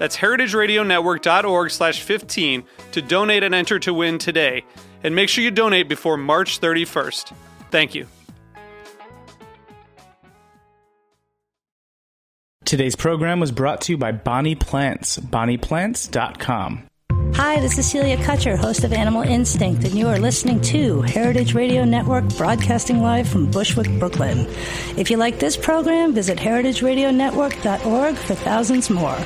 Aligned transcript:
That's 0.00 0.16
heritageradionetwork.org 0.16 1.70
slash 1.70 2.00
15 2.00 2.64
to 2.92 3.02
donate 3.02 3.42
and 3.42 3.54
enter 3.54 3.78
to 3.80 3.92
win 3.92 4.16
today. 4.16 4.64
And 5.04 5.14
make 5.14 5.28
sure 5.28 5.44
you 5.44 5.50
donate 5.50 5.90
before 5.90 6.16
March 6.16 6.58
31st. 6.58 7.34
Thank 7.70 7.94
you. 7.94 8.06
Today's 12.64 12.96
program 12.96 13.40
was 13.40 13.52
brought 13.52 13.82
to 13.82 13.92
you 13.92 13.98
by 13.98 14.12
Bonnie 14.12 14.54
Plants, 14.54 15.18
bonnieplants.com. 15.18 16.86
Hi, 17.34 17.60
this 17.60 17.76
is 17.76 17.90
Celia 17.90 18.16
Kutcher, 18.16 18.56
host 18.56 18.84
of 18.84 18.94
Animal 18.94 19.22
Instinct, 19.22 19.84
and 19.84 19.94
you 19.94 20.08
are 20.08 20.18
listening 20.18 20.62
to 20.62 21.02
Heritage 21.02 21.52
Radio 21.52 21.84
Network, 21.84 22.26
broadcasting 22.38 23.02
live 23.02 23.28
from 23.28 23.50
Bushwick, 23.50 23.90
Brooklyn. 23.98 24.46
If 24.96 25.10
you 25.10 25.18
like 25.18 25.38
this 25.38 25.58
program, 25.58 26.14
visit 26.14 26.38
heritageradionetwork.org 26.38 28.16
for 28.16 28.34
thousands 28.34 28.88
more. 28.88 29.18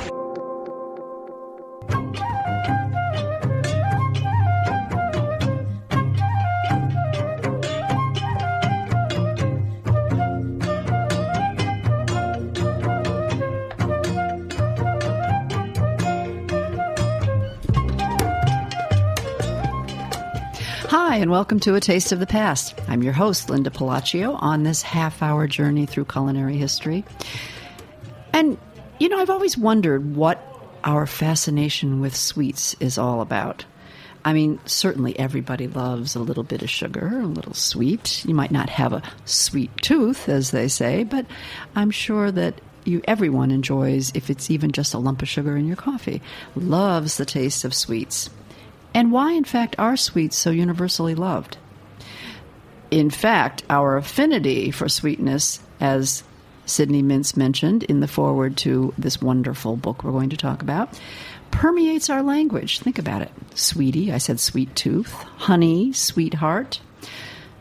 And 21.25 21.31
welcome 21.31 21.59
to 21.61 21.73
A 21.73 21.79
Taste 21.79 22.11
of 22.11 22.19
the 22.19 22.27
Past. 22.27 22.79
I'm 22.87 23.01
your 23.01 23.11
host, 23.11 23.49
Linda 23.49 23.71
Pelaccio, 23.71 24.39
on 24.39 24.61
this 24.61 24.83
half 24.83 25.23
hour 25.23 25.47
journey 25.47 25.87
through 25.87 26.05
culinary 26.05 26.55
history. 26.55 27.03
And, 28.31 28.59
you 28.99 29.09
know, 29.09 29.17
I've 29.17 29.31
always 29.31 29.57
wondered 29.57 30.15
what 30.15 30.39
our 30.83 31.07
fascination 31.07 31.99
with 31.99 32.15
sweets 32.15 32.75
is 32.79 32.99
all 32.99 33.21
about. 33.21 33.65
I 34.23 34.33
mean, 34.33 34.59
certainly 34.67 35.17
everybody 35.17 35.67
loves 35.67 36.15
a 36.15 36.19
little 36.19 36.43
bit 36.43 36.61
of 36.61 36.69
sugar, 36.69 37.19
a 37.19 37.25
little 37.25 37.55
sweet. 37.55 38.23
You 38.23 38.35
might 38.35 38.51
not 38.51 38.69
have 38.69 38.93
a 38.93 39.01
sweet 39.25 39.75
tooth, 39.81 40.29
as 40.29 40.51
they 40.51 40.67
say, 40.67 41.05
but 41.05 41.25
I'm 41.75 41.89
sure 41.89 42.31
that 42.33 42.61
you 42.83 43.01
everyone 43.07 43.49
enjoys 43.49 44.11
if 44.13 44.29
it's 44.29 44.51
even 44.51 44.71
just 44.71 44.93
a 44.93 44.99
lump 44.99 45.23
of 45.23 45.27
sugar 45.27 45.57
in 45.57 45.65
your 45.65 45.75
coffee. 45.75 46.21
Loves 46.55 47.17
the 47.17 47.25
taste 47.25 47.65
of 47.65 47.73
sweets 47.73 48.29
and 48.95 49.11
why, 49.11 49.33
in 49.33 49.43
fact, 49.43 49.75
are 49.77 49.97
sweets 49.97 50.37
so 50.37 50.51
universally 50.51 51.15
loved? 51.15 51.57
In 52.89 53.09
fact, 53.09 53.63
our 53.69 53.97
affinity 53.97 54.71
for 54.71 54.87
sweetness, 54.87 55.59
as 55.81 56.23
Sidney 56.65 57.03
Mintz 57.03 57.35
mentioned 57.35 57.83
in 57.83 57.99
the 57.99 58.07
foreword 58.07 58.55
to 58.57 58.93
this 58.97 59.21
wonderful 59.21 59.75
book 59.75 60.03
we're 60.03 60.13
going 60.13 60.29
to 60.29 60.37
talk 60.37 60.61
about, 60.61 60.97
permeates 61.51 62.09
our 62.09 62.23
language. 62.23 62.79
Think 62.79 62.97
about 62.97 63.21
it. 63.21 63.31
Sweetie, 63.53 64.13
I 64.13 64.17
said 64.17 64.39
sweet 64.39 64.73
tooth. 64.77 65.11
Honey, 65.11 65.91
sweetheart. 65.91 66.79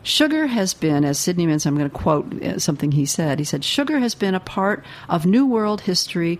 Sugar 0.04 0.46
has 0.46 0.72
been, 0.72 1.04
as 1.04 1.18
Sidney 1.18 1.48
Mintz, 1.48 1.66
I'm 1.66 1.76
going 1.76 1.90
to 1.90 1.96
quote 1.96 2.32
uh, 2.44 2.58
something 2.60 2.92
he 2.92 3.06
said. 3.06 3.40
He 3.40 3.44
said, 3.44 3.64
Sugar 3.64 3.98
has 3.98 4.14
been 4.14 4.36
a 4.36 4.40
part 4.40 4.84
of 5.08 5.26
New 5.26 5.46
World 5.46 5.80
history 5.80 6.38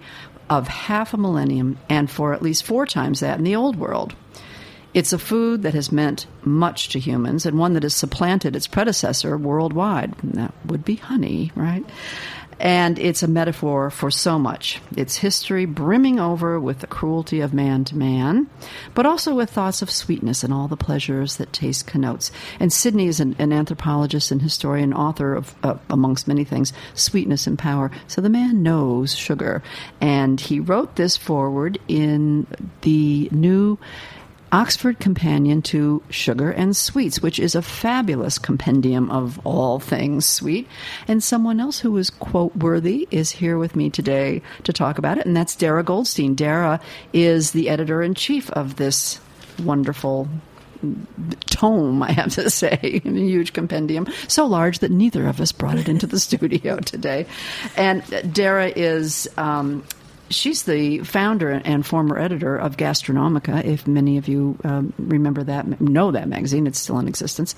of 0.49 0.69
half 0.69 1.15
a 1.15 1.17
millennium 1.17 1.79
and 1.89 2.09
for 2.09 2.33
at 2.33 2.43
least 2.43 2.63
four 2.63 2.87
times 2.87 3.21
that 3.21 3.39
in 3.39 3.45
the 3.45 3.57
Old 3.57 3.75
World. 3.75 4.15
It's 4.95 5.13
a 5.13 5.19
food 5.19 5.63
that 5.63 5.75
has 5.75 5.91
meant 5.91 6.27
much 6.45 6.91
to 6.91 7.01
humans 7.01 7.45
and 7.45 7.59
one 7.59 7.75
that 7.75 7.83
has 7.83 7.95
supplanted 7.95 8.55
its 8.55 8.69
predecessor 8.69 9.37
worldwide. 9.37 10.15
And 10.23 10.35
that 10.35 10.55
would 10.67 10.85
be 10.85 10.95
honey, 10.95 11.51
right? 11.57 11.85
And 12.61 12.99
it's 12.99 13.23
a 13.23 13.29
metaphor 13.29 13.91
for 13.91 14.11
so 14.11 14.39
much. 14.39 14.81
Its 14.97 15.17
history 15.17 15.65
brimming 15.65 16.21
over 16.21 16.61
with 16.61 16.79
the 16.79 16.87
cruelty 16.87 17.41
of 17.41 17.53
man 17.53 17.85
to 17.85 17.97
man, 17.97 18.47
but 18.95 19.07
also 19.07 19.35
with 19.35 19.51
thoughts 19.51 19.83
of 19.83 19.91
sweetness 19.91 20.45
and 20.45 20.53
all 20.53 20.69
the 20.69 20.77
pleasures 20.77 21.37
that 21.37 21.53
taste 21.53 21.87
connotes. 21.87 22.31
And 22.61 22.73
Sidney 22.73 23.09
is 23.09 23.19
an, 23.21 23.35
an 23.41 23.53
anthropologist 23.53 24.31
and 24.31 24.41
historian, 24.41 24.95
author 24.95 25.35
of, 25.35 25.55
uh, 25.65 25.75
amongst 25.91 26.29
many 26.29 26.45
things, 26.45 26.73
Sweetness 26.95 27.47
and 27.47 27.59
Power. 27.59 27.91
So 28.07 28.21
the 28.21 28.29
man 28.29 28.63
knows 28.63 29.15
sugar. 29.15 29.63
And 30.01 30.41
he 30.41 30.61
wrote 30.61 30.95
this 30.95 31.17
foreword 31.17 31.79
in 31.89 32.47
the 32.83 33.29
new 33.33 33.79
Oxford 34.55 35.01
Companion 35.01 35.63
to 35.63 36.01
Sugar 36.11 36.53
and 36.53 36.77
Sweets, 36.77 37.21
which 37.21 37.41
is 37.41 37.57
a 37.57 37.61
fabulous 37.61 38.39
compendium 38.39 39.11
of 39.11 39.45
all 39.45 39.81
things 39.81 40.25
sweet. 40.25 40.69
And 41.09 41.21
someone 41.25 41.59
else 41.59 41.81
who 41.81 41.97
is 41.97 42.09
quote 42.09 42.55
worthy 42.55 43.09
is 43.11 43.33
here 43.33 43.59
with 43.59 43.75
me 43.75 43.91
today 43.91 44.43
to 44.63 44.73
talk 44.73 44.99
about 44.99 45.19
it, 45.19 45.27
and 45.27 45.37
that's 45.37 45.57
Darra 45.57 45.83
Goldstein. 45.83 46.37
Darra 46.37 46.81
is 47.13 47.51
the 47.51 47.69
editor 47.69 48.01
in 48.01 48.15
chief 48.15 48.49
of 48.51 48.77
this 48.77 49.19
wonderful 49.61 50.29
tome, 51.47 52.05
I 52.05 52.13
have 52.13 52.31
to 52.35 52.49
say, 52.63 53.01
a 53.05 53.09
huge 53.09 53.55
compendium, 53.55 54.07
so 54.29 54.47
large 54.47 54.79
that 54.79 54.93
neither 54.93 55.27
of 55.27 55.41
us 55.41 55.51
brought 55.51 55.79
it 55.79 55.89
into 55.89 56.07
the 56.07 56.21
studio 56.21 56.77
today. 56.77 57.27
And 57.77 58.05
Darra 58.33 58.69
is 58.69 59.29
um, 59.37 59.83
she's 60.31 60.65
the 60.65 60.99
founder 61.01 61.51
and 61.51 61.85
former 61.85 62.19
editor 62.19 62.57
of 62.57 62.77
Gastronomica. 62.77 63.65
If 63.65 63.87
many 63.87 64.19
of 64.19 64.29
you 64.29 64.59
um, 64.65 64.93
remember 64.99 65.45
that, 65.45 65.81
know 65.81 66.11
that 66.11 66.29
magazine, 66.29 66.67
it's 66.67 66.79
still 66.79 66.99
in 66.99 67.09
existence. 67.09 67.55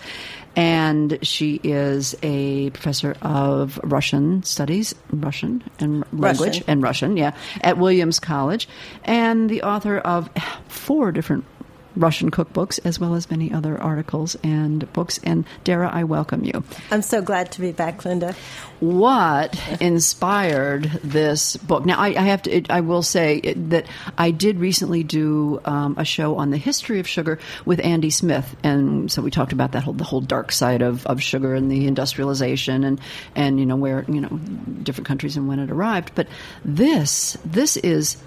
And 0.54 1.18
she 1.22 1.60
is 1.62 2.14
a 2.22 2.70
professor 2.70 3.16
of 3.22 3.78
Russian 3.82 4.42
studies, 4.42 4.94
Russian 5.10 5.62
and 5.78 6.04
language 6.12 6.48
Russian. 6.48 6.64
and 6.66 6.82
Russian, 6.82 7.16
yeah, 7.16 7.34
at 7.60 7.78
Williams 7.78 8.18
College, 8.18 8.68
and 9.04 9.50
the 9.50 9.62
author 9.62 9.98
of 9.98 10.30
four 10.68 11.12
different 11.12 11.44
Russian 11.96 12.30
cookbooks, 12.30 12.78
as 12.84 13.00
well 13.00 13.14
as 13.14 13.30
many 13.30 13.52
other 13.52 13.80
articles 13.80 14.36
and 14.42 14.90
books. 14.92 15.18
And 15.24 15.44
Darra, 15.64 15.90
I 15.90 16.04
welcome 16.04 16.44
you. 16.44 16.62
I'm 16.90 17.02
so 17.02 17.22
glad 17.22 17.52
to 17.52 17.60
be 17.60 17.72
back, 17.72 18.04
Linda. 18.04 18.34
What 18.80 19.58
inspired 19.80 20.84
this 21.02 21.56
book? 21.56 21.86
Now, 21.86 21.98
I, 21.98 22.08
I 22.08 22.22
have 22.22 22.42
to. 22.42 22.62
I 22.68 22.80
will 22.82 23.02
say 23.02 23.40
that 23.40 23.86
I 24.18 24.30
did 24.30 24.58
recently 24.58 25.02
do 25.02 25.60
um, 25.64 25.94
a 25.98 26.04
show 26.04 26.36
on 26.36 26.50
the 26.50 26.58
history 26.58 27.00
of 27.00 27.08
sugar 27.08 27.38
with 27.64 27.80
Andy 27.80 28.10
Smith, 28.10 28.54
and 28.62 29.10
so 29.10 29.22
we 29.22 29.30
talked 29.30 29.52
about 29.52 29.72
that 29.72 29.82
whole 29.82 29.94
the 29.94 30.04
whole 30.04 30.20
dark 30.20 30.52
side 30.52 30.82
of, 30.82 31.06
of 31.06 31.22
sugar 31.22 31.54
and 31.54 31.70
the 31.70 31.86
industrialization 31.86 32.84
and 32.84 33.00
and 33.34 33.58
you 33.58 33.64
know 33.66 33.76
where 33.76 34.04
you 34.08 34.20
know 34.20 34.28
different 34.82 35.06
countries 35.06 35.36
and 35.36 35.48
when 35.48 35.58
it 35.58 35.70
arrived. 35.70 36.12
But 36.14 36.28
this 36.64 37.38
this 37.44 37.76
is 37.78 38.18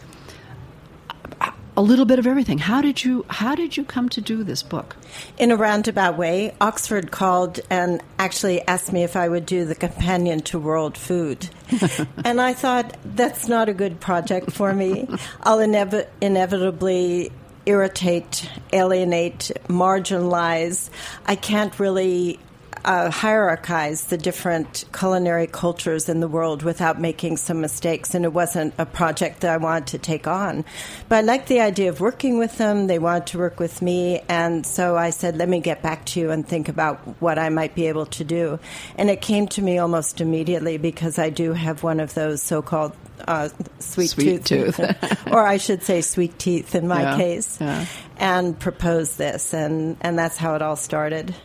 a 1.80 1.82
little 1.82 2.04
bit 2.04 2.20
of 2.20 2.28
everything. 2.28 2.58
How 2.58 2.82
did 2.82 3.06
you 3.06 3.26
how 3.30 3.56
did 3.56 3.78
you 3.78 3.86
come 3.86 4.10
to 4.10 4.20
do 4.20 4.44
this 4.44 4.62
book? 4.62 4.98
In 5.38 5.50
a 5.50 5.56
roundabout 5.56 6.18
way, 6.18 6.54
Oxford 6.60 7.10
called 7.10 7.62
and 7.70 8.04
actually 8.20 8.60
asked 8.68 8.92
me 8.92 9.06
if 9.06 9.16
I 9.16 9.30
would 9.30 9.46
do 9.46 9.64
the 9.64 9.76
companion 9.76 10.42
to 10.42 10.60
World 10.60 10.98
Food. 10.98 11.50
and 12.26 12.42
I 12.42 12.52
thought, 12.52 12.98
that's 13.06 13.48
not 13.48 13.70
a 13.70 13.74
good 13.74 14.02
project 14.02 14.52
for 14.52 14.74
me. 14.74 15.08
I'll 15.44 15.60
inev- 15.60 16.10
inevitably 16.20 17.32
irritate, 17.66 18.50
alienate, 18.74 19.50
marginalize. 19.70 20.90
I 21.28 21.36
can't 21.38 21.80
really 21.80 22.40
uh, 22.86 23.10
hierarchize 23.10 24.08
the 24.08 24.18
different 24.18 24.86
culinary 24.94 25.48
cultures 25.48 26.10
in 26.10 26.20
the 26.20 26.28
world 26.28 26.64
without 26.64 27.00
making 27.00 27.38
some 27.38 27.62
mistakes. 27.62 28.16
And 28.16 28.26
it 28.26 28.34
wasn't 28.34 28.74
a 28.78 28.86
project 28.86 29.42
that 29.42 29.52
I 29.52 29.58
wanted 29.58 29.88
to 29.88 29.98
take 29.98 30.28
on. 30.28 30.66
But 31.08 31.18
I 31.18 31.22
liked 31.22 31.48
the 31.48 31.60
idea 31.62 31.90
of 31.90 32.00
working 32.00 32.38
with 32.38 32.58
them. 32.58 32.88
They 32.88 33.00
wanted 33.00 33.28
to 33.28 33.38
work 33.38 33.60
with 33.60 33.82
me. 33.82 34.22
And 34.30 34.66
so 34.66 34.96
I 34.98 35.10
said, 35.10 35.38
let 35.38 35.50
me 35.50 35.60
get 35.60 35.82
back 35.82 36.06
to 36.08 36.20
you 36.20 36.32
and 36.32 36.48
think 36.48 36.70
about 36.70 36.98
what 37.22 37.38
I 37.40 37.50
might 37.50 37.76
be 37.76 37.88
able 37.88 38.06
to 38.08 38.24
do. 38.24 38.60
And 38.98 39.10
it 39.10 39.22
came 39.22 39.48
to 39.50 39.62
me 39.62 39.78
almost 39.78 40.22
immediately 40.22 40.78
because 40.78 41.20
I 41.20 41.30
do 41.30 41.54
have 41.54 41.84
one 41.84 42.00
of 42.00 42.14
those 42.14 42.42
so 42.42 42.62
called 42.62 42.94
uh, 43.28 43.50
sweet, 43.80 44.10
Sweet 44.12 44.46
tooth. 44.46 44.80
or 45.28 45.46
I 45.46 45.58
should 45.58 45.84
say 45.84 46.02
sweet 46.02 46.40
teeth 46.40 46.74
in 46.74 46.88
my 46.88 47.02
Yeah, 47.02 47.18
case, 47.18 47.58
yeah. 47.60 47.86
and 48.18 48.58
proposed 48.58 49.18
this. 49.18 49.54
And, 49.54 49.98
and 50.02 50.18
that's 50.18 50.38
how 50.38 50.56
it 50.56 50.62
all 50.62 50.78
started. 50.78 51.36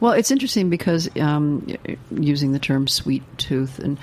Well, 0.00 0.12
it's 0.12 0.30
interesting 0.30 0.70
because 0.70 1.08
um, 1.18 1.66
using 2.10 2.52
the 2.52 2.58
term 2.58 2.88
sweet 2.88 3.22
tooth 3.38 3.78
and 3.78 3.98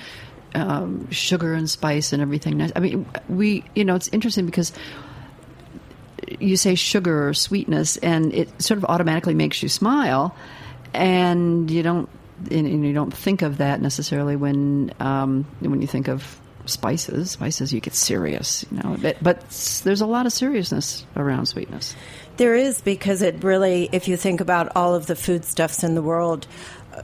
um, 0.53 1.09
sugar 1.11 1.53
and 1.53 1.69
spice 1.69 2.13
and 2.13 2.21
everything. 2.21 2.71
I 2.75 2.79
mean, 2.79 3.05
we, 3.27 3.63
you 3.75 3.83
know, 3.83 3.95
it's 3.95 4.07
interesting 4.09 4.45
because 4.45 4.71
you 6.39 6.57
say 6.57 6.75
sugar 6.75 7.29
or 7.29 7.33
sweetness, 7.33 7.97
and 7.97 8.33
it 8.33 8.61
sort 8.61 8.77
of 8.77 8.85
automatically 8.85 9.33
makes 9.33 9.61
you 9.63 9.69
smile, 9.69 10.35
and 10.94 11.69
you 11.69 11.83
don't, 11.83 12.09
and, 12.51 12.85
you 12.85 12.94
don't 12.94 13.13
think 13.13 13.41
of 13.41 13.57
that 13.57 13.81
necessarily 13.81 14.35
when 14.35 14.94
um, 14.99 15.45
when 15.59 15.81
you 15.81 15.88
think 15.88 16.07
of 16.07 16.39
spices. 16.65 17.31
Spices, 17.31 17.73
you 17.73 17.79
get 17.79 17.94
serious, 17.94 18.65
you 18.71 18.77
know. 18.77 18.97
But, 19.01 19.17
but 19.21 19.41
there's 19.83 20.01
a 20.01 20.05
lot 20.05 20.25
of 20.25 20.33
seriousness 20.33 21.05
around 21.15 21.47
sweetness. 21.47 21.95
There 22.37 22.55
is 22.55 22.81
because 22.81 23.21
it 23.21 23.43
really, 23.43 23.89
if 23.91 24.07
you 24.07 24.17
think 24.17 24.41
about 24.41 24.75
all 24.75 24.95
of 24.95 25.07
the 25.07 25.15
foodstuffs 25.15 25.83
in 25.83 25.95
the 25.95 26.01
world, 26.01 26.47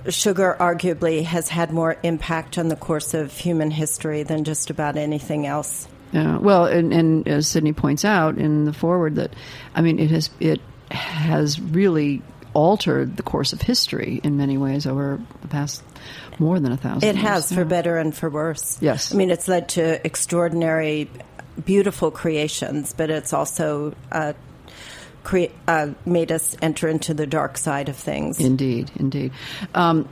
sugar 0.09 0.55
arguably 0.59 1.23
has 1.23 1.49
had 1.49 1.71
more 1.71 1.97
impact 2.03 2.57
on 2.57 2.67
the 2.67 2.75
course 2.75 3.13
of 3.13 3.31
human 3.35 3.71
history 3.71 4.23
than 4.23 4.43
just 4.43 4.69
about 4.69 4.95
anything 4.97 5.45
else. 5.45 5.87
Yeah, 6.11 6.37
well, 6.37 6.65
and, 6.65 6.93
and 6.93 7.27
as 7.27 7.47
Sidney 7.47 7.73
points 7.73 8.05
out 8.05 8.37
in 8.37 8.65
the 8.65 8.73
foreword, 8.73 9.15
that 9.15 9.33
I 9.73 9.81
mean, 9.81 9.99
it 9.99 10.11
has 10.11 10.29
it 10.39 10.61
has 10.91 11.59
really 11.59 12.21
altered 12.53 13.17
the 13.17 13.23
course 13.23 13.51
of 13.51 13.61
history 13.63 14.21
in 14.23 14.37
many 14.37 14.57
ways 14.57 14.85
over 14.85 15.19
the 15.41 15.47
past 15.47 15.83
more 16.37 16.59
than 16.59 16.71
a 16.71 16.77
thousand. 16.77 17.09
It 17.09 17.15
years. 17.15 17.27
has, 17.27 17.51
for 17.51 17.61
Yeah. 17.61 17.63
better 17.63 17.97
and 17.97 18.15
for 18.15 18.29
worse. 18.29 18.77
Yes. 18.79 19.11
I 19.11 19.17
mean, 19.17 19.31
it's 19.31 19.47
led 19.47 19.69
to 19.69 20.05
extraordinary, 20.05 21.09
beautiful 21.65 22.11
creations, 22.11 22.93
but 22.93 23.09
it's 23.09 23.33
also 23.33 23.95
uh, 24.11 24.33
uh, 25.67 25.89
made 26.05 26.31
us 26.31 26.55
enter 26.61 26.87
into 26.87 27.13
the 27.13 27.25
dark 27.25 27.57
side 27.57 27.89
of 27.89 27.95
things. 27.95 28.39
Indeed, 28.39 28.91
indeed. 28.95 29.31
Um, 29.73 30.07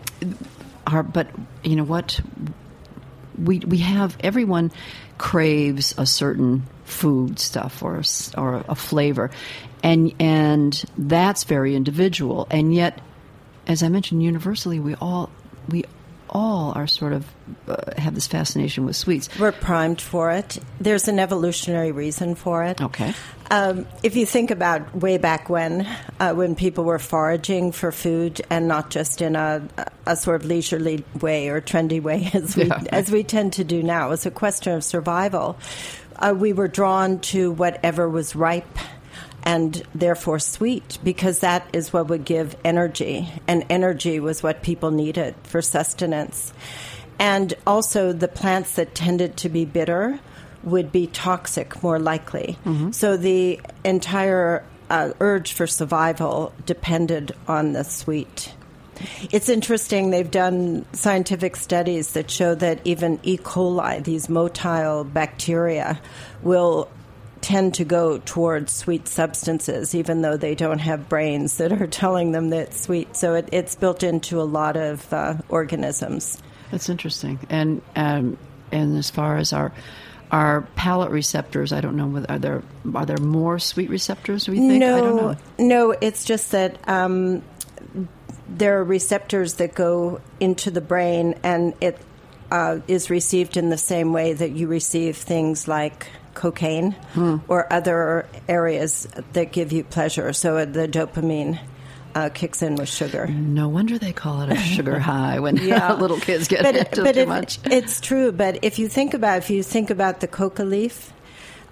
our, 0.88 1.04
but 1.04 1.28
you 1.64 1.76
know 1.76 1.84
what? 1.84 2.20
We 3.38 3.60
we 3.60 3.80
have 3.80 4.18
everyone 4.20 4.72
craves 5.18 5.94
a 5.98 6.06
certain 6.06 6.64
food 6.84 7.40
stuff 7.40 7.82
or 7.84 8.00
a 8.02 8.40
or 8.40 8.66
a 8.68 8.76
flavor, 8.76 9.32
and 9.84 10.14
and 10.20 10.84
that's 10.98 11.44
very 11.44 11.76
individual. 11.76 12.48
And 12.52 12.74
yet, 12.74 13.00
as 13.68 13.84
I 13.84 13.90
mentioned, 13.90 14.24
universally, 14.24 14.80
we 14.80 14.96
all 14.96 15.30
we 15.70 15.86
all 16.30 16.74
are 16.76 16.88
sort 16.88 17.14
of 17.14 17.26
uh, 17.68 17.76
have 17.98 18.16
this 18.16 18.28
fascination 18.28 18.86
with 18.86 18.96
sweets. 18.96 19.30
We're 19.40 19.52
primed 19.52 20.02
for 20.02 20.32
it. 20.32 20.60
There's 20.80 21.08
an 21.08 21.20
evolutionary 21.20 21.92
reason 21.92 22.36
for 22.36 22.64
it. 22.64 22.82
Okay. 22.82 23.14
Um, 23.50 23.86
if 24.02 24.16
you 24.16 24.26
think 24.26 24.50
about 24.50 24.96
way 24.96 25.18
back 25.18 25.50
when, 25.50 25.86
uh, 26.20 26.34
when 26.34 26.56
people 26.56 26.86
were 26.86 27.00
foraging 27.00 27.74
for 27.74 27.92
food 27.92 28.42
and 28.50 28.68
not 28.68 28.90
just 28.90 29.22
in 29.22 29.36
a, 29.36 29.62
a 30.06 30.16
sort 30.16 30.42
of 30.42 30.48
leisurely 30.48 31.04
way 31.20 31.50
or 31.50 31.60
trendy 31.60 32.02
way 32.02 32.30
as 32.34 32.56
we 32.56 32.66
Yeah. 32.66 32.82
as 32.92 33.12
we 33.12 33.24
tend 33.24 33.54
to 33.54 33.64
do 33.66 33.84
now, 33.84 34.12
it's 34.12 34.26
a 34.26 34.32
question 34.32 34.74
of 34.74 34.84
survival. 34.86 35.58
Uh, 36.16 36.34
we 36.38 36.54
were 36.54 36.68
drawn 36.70 37.20
to 37.20 37.52
whatever 37.52 38.08
was 38.08 38.36
ripe 38.36 38.78
and 39.44 39.82
therefore 39.96 40.38
sweet 40.38 41.00
because 41.04 41.40
that 41.40 41.68
is 41.74 41.92
what 41.92 42.08
would 42.10 42.24
give 42.24 42.56
energy, 42.64 43.28
and 43.48 43.66
energy 43.72 44.20
was 44.20 44.44
what 44.44 44.62
people 44.62 44.92
needed 44.92 45.34
for 45.44 45.62
sustenance. 45.64 46.54
And 47.22 47.54
also, 47.68 48.14
the 48.14 48.28
plants 48.28 48.76
that 48.76 48.96
tended 48.96 49.38
to 49.38 49.50
be 49.50 49.64
bitter 49.64 50.20
would 50.64 50.92
be 50.92 51.06
toxic 51.06 51.84
more 51.84 52.00
likely. 52.00 52.58
So, 52.92 53.16
the 53.16 53.62
entire 53.86 54.64
uh, 54.90 55.12
urge 55.20 55.54
for 55.54 55.68
survival 55.68 56.52
depended 56.66 57.34
on 57.48 57.74
the 57.74 57.84
sweet. 57.84 58.52
It's 59.32 59.50
interesting, 59.50 60.10
they've 60.10 60.30
done 60.32 60.84
scientific 60.94 61.58
studies 61.58 62.14
that 62.14 62.32
show 62.32 62.56
that 62.56 62.80
even 62.86 63.20
E. 63.22 63.38
coli, 63.38 64.04
these 64.04 64.26
motile 64.26 65.12
bacteria, 65.12 66.02
will 66.42 66.90
tend 67.42 67.76
to 67.76 67.84
go 67.84 68.18
towards 68.18 68.74
sweet 68.74 69.08
substances, 69.08 69.94
even 69.94 70.24
though 70.24 70.38
they 70.38 70.56
don't 70.56 70.80
have 70.80 71.08
brains 71.08 71.58
that 71.58 71.72
are 71.72 71.88
telling 72.04 72.32
them 72.32 72.50
that 72.50 72.70
it's 72.70 72.82
sweet. 72.82 73.16
So 73.16 73.36
it, 73.36 73.50
it's 73.52 73.76
built 73.76 74.02
into 74.02 74.42
a 74.42 74.44
lot 74.44 74.76
of 74.76 75.14
uh, 75.14 75.36
organisms. 75.50 76.42
That's 76.72 76.90
interesting. 76.90 77.40
And 77.50 77.82
um, 77.96 78.38
and 78.72 78.98
as 78.98 79.10
far 79.10 79.38
as 79.38 79.54
our 79.54 79.72
our 80.32 80.62
palate 80.76 81.12
receptors, 81.12 81.74
I 81.74 81.82
don't 81.82 81.98
know 81.98 82.08
whether 82.08 82.32
are 82.32 82.40
there 82.40 82.64
are 82.96 83.06
there 83.06 83.18
more 83.18 83.60
sweet 83.60 83.90
receptors? 83.90 84.48
We 84.48 84.58
think? 84.58 84.80
No, 84.80 84.98
I 84.98 85.02
don't 85.02 85.16
know. 85.18 85.36
no, 85.60 85.92
it's 85.92 86.24
just 86.26 86.52
that 86.52 86.78
um, 86.90 87.44
there 88.48 88.80
are 88.80 88.84
receptors 88.84 89.56
that 89.56 89.76
go 89.76 90.22
into 90.40 90.72
the 90.72 90.82
brain, 90.82 91.36
and 91.44 91.74
it 91.82 91.98
uh, 92.52 92.80
is 92.88 93.10
received 93.10 93.58
in 93.58 93.70
the 93.70 93.78
same 93.78 94.14
way 94.14 94.34
that 94.34 94.52
you 94.52 94.68
receive 94.68 95.18
things 95.18 95.68
like 95.68 96.08
cocaine 96.34 96.94
Hmm. 97.14 97.38
or 97.50 97.72
other 97.72 98.26
areas 98.48 99.06
that 99.34 99.52
give 99.52 99.74
you 99.74 99.84
pleasure. 99.84 100.32
So 100.32 100.64
the 100.64 100.88
dopamine 100.88 101.60
uh, 102.16 102.30
kicks 102.30 102.62
in 102.62 102.76
with 102.76 102.90
sugar. 102.90 103.28
No 103.28 103.68
wonder 103.70 103.98
they 103.98 104.14
call 104.14 104.42
it 104.42 104.52
a 104.52 104.56
sugar 104.58 105.00
high 105.12 105.40
when 105.40 105.58
Yeah. 105.58 105.94
little 105.94 106.20
kids 106.20 106.48
get 106.48 106.64
but, 106.64 106.76
into 106.76 107.04
but 107.04 107.14
too 107.16 107.20
it- 107.22 107.28
much. 107.28 107.60
It's 107.66 108.02
true, 108.02 108.32
but 108.32 108.60
if 108.64 108.80
you 108.80 108.88
think 108.88 109.14
about 109.14 109.38
if 109.40 109.50
you 109.50 109.64
think 109.64 109.90
about 109.90 110.20
the 110.20 110.28
coca 110.28 110.64
leaf, 110.64 111.14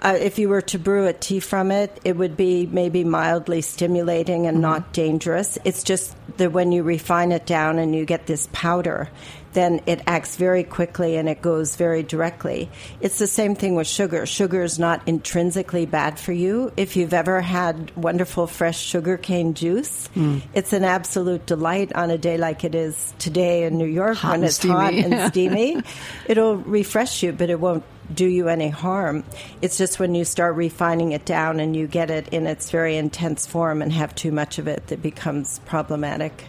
uh, 0.02 0.18
if 0.20 0.40
you 0.40 0.48
were 0.48 0.62
to 0.62 0.80
brew 0.80 1.08
a 1.08 1.14
tea 1.14 1.42
from 1.42 1.72
it, 1.72 2.00
it 2.06 2.16
would 2.16 2.38
be 2.38 2.66
maybe 2.66 3.04
mildly 3.04 3.62
stimulating 3.62 4.48
and 4.48 4.62
not 4.62 4.94
dangerous. 4.94 5.58
It's 5.66 5.84
just 5.84 6.16
that 6.38 6.54
when 6.54 6.72
you 6.72 6.84
refine 6.84 7.34
it 7.34 7.46
down 7.46 7.80
and 7.80 7.94
you 7.94 8.06
get 8.06 8.26
this 8.26 8.48
powder, 8.54 9.10
then 9.54 9.82
it 9.86 10.02
acts 10.08 10.36
very 10.36 10.64
quickly 10.64 11.18
and 11.18 11.28
it 11.28 11.42
goes 11.42 11.76
very 11.76 12.04
directly. 12.04 12.70
It's 13.02 13.20
the 13.20 13.28
same 13.28 13.56
thing 13.56 13.76
with 13.76 13.88
sugar. 13.88 14.26
Sugar 14.26 14.64
is 14.64 14.80
not 14.80 15.08
intrinsically 15.08 15.86
bad 15.86 16.20
for 16.20 16.34
you. 16.34 16.72
If 16.78 16.96
you've 16.96 17.14
ever 17.14 17.42
had 17.42 17.96
wonderful 17.96 18.48
fresh 18.48 18.80
sugarcane 18.80 19.54
juice, 19.54 20.10
mm. 20.16 20.42
it's 20.54 20.74
an 20.74 20.84
absolute 20.84 21.46
delight 21.46 21.94
on 21.94 22.12
a 22.12 22.18
day 22.18 22.38
like 22.38 22.64
it 22.64 22.76
is 22.76 23.14
today 23.20 23.64
in 23.64 23.78
New 23.78 23.86
York 23.86 24.18
Hot 24.18 24.32
when 24.32 24.44
it's 24.44 24.64
hot 24.64 24.94
and 24.94 25.32
steamy. 25.32 25.82
It'll 26.28 26.58
refresh 26.58 27.24
you, 27.24 27.32
but 27.32 27.50
it 27.50 27.60
won't 27.60 27.84
do 28.14 28.26
you 28.26 28.48
any 28.50 28.70
harm. 28.70 29.24
It's 29.62 29.78
just 29.78 30.00
when 30.00 30.16
you 30.16 30.26
start 30.26 30.56
refining 30.56 31.12
it 31.12 31.26
down 31.26 31.60
and 31.60 31.76
you 31.76 31.88
get 31.88 32.10
it 32.10 32.28
in 32.30 32.48
its 32.48 32.72
very 32.72 32.98
intense 32.98 33.46
form 33.46 33.82
and 33.82 33.92
have 33.94 34.16
too 34.16 34.32
much 34.32 34.60
of 34.60 34.68
it 34.68 34.88
that 34.88 35.02
becomes 35.02 35.60
problematic. 35.60 36.46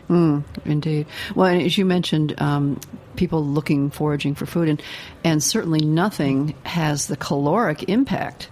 Indeed. 0.64 1.06
Well, 1.34 1.46
as 1.46 1.76
you 1.76 1.84
mentioned, 1.84 2.40
um, 2.40 2.80
people 3.16 3.44
looking 3.44 3.90
foraging 3.90 4.34
for 4.34 4.46
food, 4.46 4.68
and 4.68 4.82
and 5.24 5.42
certainly 5.42 5.80
nothing 5.80 6.54
has 6.64 7.06
the 7.06 7.16
caloric 7.16 7.88
impact 7.88 8.48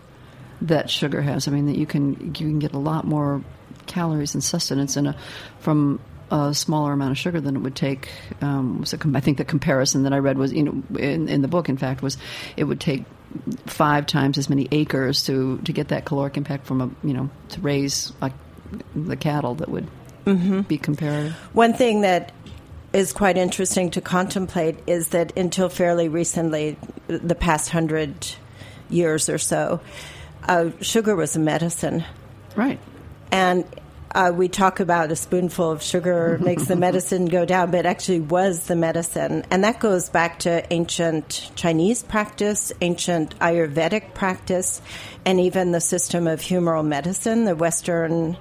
that 0.62 0.90
sugar 0.90 1.22
has. 1.22 1.48
I 1.48 1.52
mean, 1.52 1.66
that 1.66 1.78
you 1.78 1.86
can 1.86 2.34
you 2.38 2.46
can 2.46 2.58
get 2.58 2.72
a 2.72 2.78
lot 2.78 3.04
more 3.04 3.42
calories 3.86 4.34
and 4.34 4.44
sustenance 4.44 4.96
in 4.96 5.06
a 5.06 5.16
from 5.60 6.00
a 6.30 6.52
smaller 6.54 6.92
amount 6.92 7.12
of 7.12 7.18
sugar 7.18 7.40
than 7.40 7.56
it 7.56 7.60
would 7.60 7.76
take. 7.76 8.10
Um, 8.40 8.80
was 8.80 8.94
com- 8.98 9.16
I 9.16 9.20
think 9.20 9.38
the 9.38 9.44
comparison 9.44 10.02
that 10.04 10.12
I 10.12 10.18
read 10.18 10.38
was 10.38 10.52
you 10.52 10.62
know 10.62 10.82
in, 10.98 11.28
in 11.28 11.42
the 11.42 11.48
book, 11.48 11.68
in 11.68 11.76
fact, 11.76 12.02
was 12.02 12.18
it 12.56 12.64
would 12.64 12.80
take 12.80 13.04
five 13.66 14.06
times 14.06 14.38
as 14.38 14.48
many 14.48 14.68
acres 14.72 15.24
to 15.24 15.58
to 15.58 15.72
get 15.72 15.88
that 15.88 16.04
caloric 16.04 16.36
impact 16.36 16.66
from 16.66 16.80
a 16.80 16.90
you 17.06 17.14
know 17.14 17.30
to 17.50 17.60
raise 17.60 18.12
like 18.20 18.32
the 18.94 19.16
cattle 19.16 19.54
that 19.56 19.68
would 19.68 19.88
be 20.68 20.76
comparative. 20.76 21.32
One 21.54 21.72
thing 21.72 22.02
that 22.02 22.32
is 22.92 23.12
quite 23.12 23.36
interesting 23.36 23.90
to 23.92 24.00
contemplate 24.00 24.78
is 24.86 25.08
that 25.08 25.36
until 25.36 25.68
fairly 25.68 26.08
recently, 26.08 26.76
the 27.06 27.34
past 27.34 27.70
hundred 27.70 28.14
years 28.88 29.28
or 29.28 29.38
so, 29.38 29.80
uh, 30.44 30.70
sugar 30.80 31.14
was 31.14 31.36
a 31.36 31.38
medicine. 31.38 32.04
Right. 32.56 32.78
And 33.30 33.64
uh, 34.14 34.32
we 34.34 34.48
talk 34.48 34.80
about 34.80 35.12
a 35.12 35.16
spoonful 35.16 35.70
of 35.70 35.82
sugar 35.82 36.38
makes 36.42 36.66
the 36.66 36.76
medicine 36.76 37.26
go 37.26 37.44
down, 37.44 37.70
but 37.70 37.80
it 37.80 37.86
actually 37.86 38.20
was 38.20 38.66
the 38.66 38.76
medicine. 38.76 39.44
And 39.50 39.64
that 39.64 39.80
goes 39.80 40.08
back 40.08 40.40
to 40.40 40.70
ancient 40.72 41.50
Chinese 41.54 42.02
practice, 42.02 42.72
ancient 42.80 43.38
Ayurvedic 43.38 44.14
practice, 44.14 44.80
and 45.24 45.40
even 45.40 45.72
the 45.72 45.80
system 45.80 46.26
of 46.26 46.40
humoral 46.40 46.86
medicine, 46.86 47.44
the 47.44 47.56
Western 47.56 48.36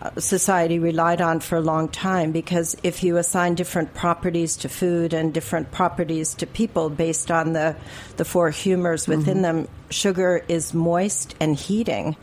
uh, 0.00 0.20
society 0.20 0.78
relied 0.78 1.20
on 1.20 1.40
for 1.40 1.56
a 1.56 1.60
long 1.60 1.88
time. 1.88 2.30
Because 2.30 2.76
if 2.84 3.02
you 3.02 3.16
assign 3.16 3.56
different 3.56 3.94
properties 3.94 4.56
to 4.58 4.68
food 4.68 5.12
and 5.12 5.34
different 5.34 5.72
properties 5.72 6.34
to 6.34 6.46
people 6.46 6.88
based 6.88 7.32
on 7.32 7.52
the, 7.52 7.74
the 8.16 8.24
four 8.24 8.50
humors 8.50 9.08
within 9.08 9.42
them, 9.42 9.66
sugar 9.90 10.44
is 10.46 10.72
moist 10.72 11.34
and 11.40 11.56
heating 11.56 12.16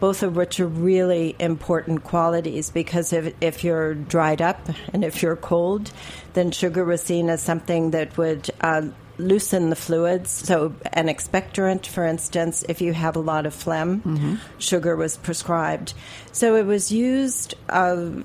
both 0.00 0.22
of 0.22 0.34
which 0.34 0.58
are 0.58 0.66
really 0.66 1.36
important 1.38 2.02
qualities 2.04 2.70
because 2.70 3.12
if, 3.12 3.34
if 3.40 3.62
you're 3.62 3.94
dried 3.94 4.42
up 4.42 4.68
and 4.92 5.04
if 5.04 5.22
you're 5.22 5.36
cold, 5.36 5.92
then 6.32 6.50
sugar 6.50 6.84
was 6.84 7.02
seen 7.02 7.28
as 7.28 7.42
something 7.42 7.90
that 7.90 8.16
would 8.16 8.50
uh, 8.62 8.82
loosen 9.18 9.70
the 9.70 9.76
fluids. 9.76 10.30
So, 10.30 10.74
an 10.92 11.06
expectorant, 11.06 11.86
for 11.86 12.04
instance, 12.04 12.64
if 12.68 12.80
you 12.80 12.92
have 12.92 13.16
a 13.16 13.20
lot 13.20 13.46
of 13.46 13.54
phlegm, 13.54 14.40
sugar 14.58 14.96
was 14.96 15.16
prescribed. 15.16 15.94
So, 16.32 16.56
it 16.56 16.64
was 16.66 16.90
used. 16.90 17.54
Uh, 17.68 18.22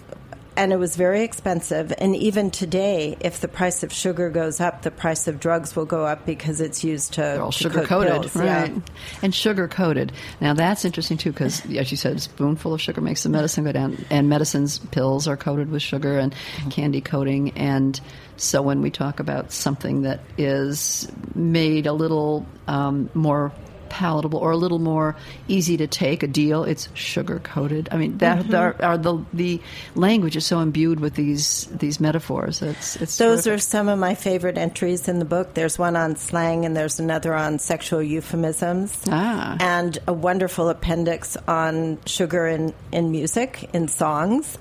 and 0.57 0.71
it 0.74 0.77
was 0.77 0.95
very 0.95 1.24
expensive. 1.24 1.93
And 1.97 2.15
even 2.15 2.51
today, 2.51 3.17
if 3.19 3.41
the 3.41 3.47
price 3.47 3.83
of 3.83 3.91
sugar 3.91 4.29
goes 4.29 4.59
up, 4.59 4.81
the 4.81 4.91
price 4.91 5.27
of 5.27 5.39
drugs 5.39 5.75
will 5.75 5.85
go 5.85 6.05
up 6.05 6.25
because 6.25 6.62
it's 6.62 6.83
used 6.83 7.13
to, 7.13 7.21
They're 7.21 7.41
all 7.41 7.51
sugar 7.51 7.79
coat 7.81 8.07
coated, 8.07 8.21
pills. 8.21 8.35
Yeah. 8.35 8.62
right? 8.62 8.74
And 9.21 9.33
sugar 9.33 9.67
coated. 9.67 10.12
Now 10.41 10.53
that's 10.53 10.85
interesting 10.85 11.17
too, 11.17 11.31
because 11.31 11.65
as 11.65 11.91
you 11.91 11.97
said, 11.97 12.17
a 12.17 12.19
spoonful 12.19 12.74
of 12.74 12.81
sugar 12.81 13.01
makes 13.01 13.24
the 13.24 13.29
medicine 13.29 13.63
go 13.63 13.71
down, 13.71 14.03
and 14.09 14.29
medicines 14.29 14.79
pills 14.79 15.27
are 15.27 15.38
coated 15.38 15.69
with 15.69 15.81
sugar 15.81 16.17
and 16.19 16.33
candy 16.69 17.01
coating. 17.01 17.51
And 17.51 18.00
so 18.38 18.62
when 18.62 18.81
we 18.81 18.91
talk 18.91 19.19
about 19.19 19.51
something 19.51 20.01
that 20.03 20.19
is 20.38 21.07
made 21.33 21.88
a 21.88 21.93
little 21.93 22.45
um, 22.67 23.09
more 23.13 23.51
palatable 23.89 24.39
or 24.39 24.51
a 24.51 24.58
little 24.58 24.80
more 24.80 25.15
easy 25.48 25.77
to 25.77 25.88
take 25.88 26.24
a 26.24 26.27
deal 26.27 26.63
it's 26.63 26.89
sugar 26.94 27.39
coated 27.39 27.88
i 27.92 27.98
mean 27.98 28.18
that 28.20 28.54
are, 28.54 28.75
are 28.82 28.98
the 28.98 29.24
the 29.34 29.62
language 29.96 30.36
is 30.36 30.46
so 30.46 30.60
imbued 30.60 31.00
with 31.00 31.15
these 31.15 31.65
these 31.72 32.00
metaphors 32.00 32.62
it's 32.62 32.96
it's 32.98 33.18
Those 33.18 33.44
terrific. 33.46 33.54
are 33.54 33.62
some 33.62 33.88
of 33.89 34.00
my 34.00 34.15
favorite 34.15 34.58
entries 34.58 35.08
in 35.08 35.20
the 35.20 35.25
book. 35.25 35.54
There's 35.54 35.77
one 35.80 35.96
on 35.96 36.15
slang, 36.15 36.65
and 36.65 36.75
there's 36.75 37.00
another 37.00 37.34
on 37.36 37.60
sexual 37.60 38.01
euphemisms, 38.01 38.98
Ah. 39.10 39.58
and 39.60 39.98
a 40.08 40.13
wonderful 40.13 40.70
appendix 40.70 41.38
on 41.48 41.98
sugar 42.06 42.48
in, 42.48 42.74
in 42.92 43.12
music, 43.12 43.70
in 43.74 43.88
songs. 43.88 44.58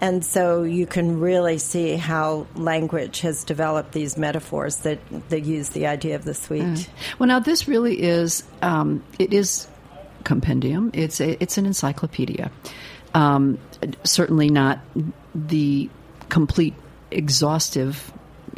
And 0.00 0.24
so 0.24 0.62
you 0.62 0.86
can 0.86 1.20
really 1.20 1.58
see 1.58 1.96
how 1.96 2.46
language 2.54 3.20
has 3.20 3.44
developed 3.44 3.92
these 3.92 4.16
metaphors 4.16 4.78
that, 4.78 4.98
that 5.30 5.44
use 5.44 5.70
the 5.70 5.86
idea 5.86 6.16
of 6.16 6.24
the 6.24 6.34
sweet. 6.34 6.88
Well, 7.18 7.28
now 7.28 7.38
this 7.38 7.66
really 7.66 8.02
is 8.02 8.42
um, 8.62 9.02
it 9.18 9.32
is 9.32 9.68
compendium. 10.24 10.90
It's 10.92 11.20
a, 11.20 11.42
it's 11.42 11.56
an 11.56 11.66
encyclopedia. 11.66 12.50
Um, 13.14 13.58
certainly 14.04 14.50
not 14.50 14.80
the 15.34 15.88
complete, 16.28 16.74
exhaustive 17.10 18.12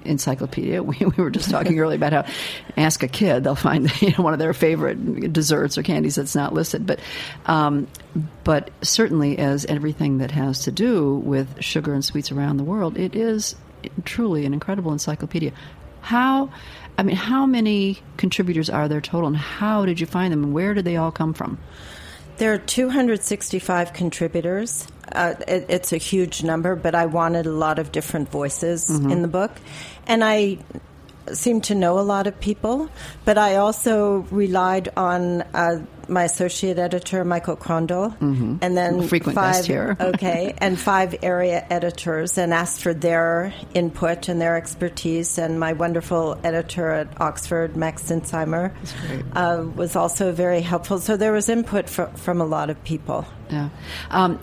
encyclopedia. 0.09 0.83
We, 0.88 0.97
we 1.05 1.23
were 1.23 1.31
just 1.31 1.50
talking 1.50 1.79
earlier 1.79 1.97
about 1.97 2.12
how 2.12 2.25
ask 2.77 3.03
a 3.03 3.09
kid, 3.09 3.45
they'll 3.45 3.55
find 3.55 3.91
you 4.03 4.12
know, 4.17 4.25
one 4.25 4.33
of 4.33 4.38
their 4.38 4.55
favorite 4.55 5.33
desserts 5.33 5.77
or 5.77 5.83
candies 5.83 6.15
that's 6.15 6.35
not 6.35 6.55
listed. 6.55 6.87
But 6.87 7.00
um, 7.47 7.87
but 8.45 8.71
certainly, 8.83 9.38
as 9.38 9.67
everything 9.67 10.19
that 10.19 10.31
has 10.31 10.65
to 10.65 10.73
do 10.73 11.17
with 11.17 11.62
sugar 11.62 11.93
and 11.93 12.05
sweets 12.05 12.33
around 12.33 12.57
the 12.57 12.65
world, 12.65 12.97
it 12.97 13.15
is 13.15 13.55
truly 14.05 14.47
an 14.47 14.55
incredible 14.55 14.93
encyclopedia. 14.93 15.53
How, 16.00 16.50
I 16.97 17.03
mean, 17.03 17.17
how 17.17 17.47
many 17.47 17.99
contributors 18.17 18.71
are 18.71 18.88
there 18.88 19.00
total, 19.00 19.29
and 19.29 19.37
how 19.37 19.85
did 19.85 20.00
you 20.00 20.07
find 20.07 20.33
them, 20.33 20.45
and 20.45 20.55
where 20.55 20.75
did 20.75 20.85
they 20.85 20.97
all 20.97 21.11
come 21.12 21.35
from? 21.35 21.59
There 22.38 22.53
are 22.53 22.59
265 22.59 23.93
contributors. 23.93 24.87
Uh, 25.12 25.35
it, 25.47 25.67
it's 25.69 25.93
a 25.93 25.97
huge 25.97 26.43
number, 26.43 26.77
but 26.77 26.95
I 26.95 27.07
wanted 27.07 27.47
a 27.47 27.53
lot 27.53 27.79
of 27.79 27.93
different 27.93 28.31
voices 28.31 28.91
in 28.91 29.23
the 29.23 29.29
book. 29.29 29.53
And 30.07 30.25
I 30.25 30.59
seem 31.35 31.61
to 31.62 31.75
know 31.75 31.99
a 31.99 32.03
lot 32.03 32.27
of 32.27 32.38
people, 32.41 32.88
but 33.25 33.38
I 33.38 33.57
also 33.57 34.27
relied 34.31 34.88
on 34.97 35.43
uh, 35.43 35.85
my 36.09 36.25
associate 36.25 36.79
editor, 36.79 37.25
Michael 37.25 37.57
Krondl, 37.57 38.17
and 38.62 38.77
then 38.77 39.07
Frequent 39.09 39.35
five, 39.35 39.55
guest 39.55 39.67
here. 39.67 39.97
okay, 40.00 40.55
and 40.59 40.79
five 40.79 41.15
area 41.23 41.67
editors, 41.69 42.38
and 42.38 42.55
asked 42.55 42.83
for 42.83 42.95
their 42.95 43.53
input 43.75 44.29
and 44.29 44.41
their 44.41 44.57
expertise. 44.57 45.38
And 45.38 45.61
my 45.61 45.75
wonderful 45.75 46.38
editor 46.43 46.91
at 46.91 47.21
Oxford, 47.21 47.77
Max 47.77 48.05
Sinsheimer, 48.05 48.73
uh, 49.35 49.67
was 49.75 49.97
also 49.97 50.33
very 50.33 50.61
helpful. 50.61 50.99
So 50.99 51.17
there 51.17 51.33
was 51.33 51.49
input 51.49 51.88
fr- 51.88 52.05
from 52.17 52.41
a 52.41 52.47
lot 52.47 52.71
of 52.71 52.83
people. 52.85 53.27
Yeah. 53.50 53.69
Um, 54.11 54.41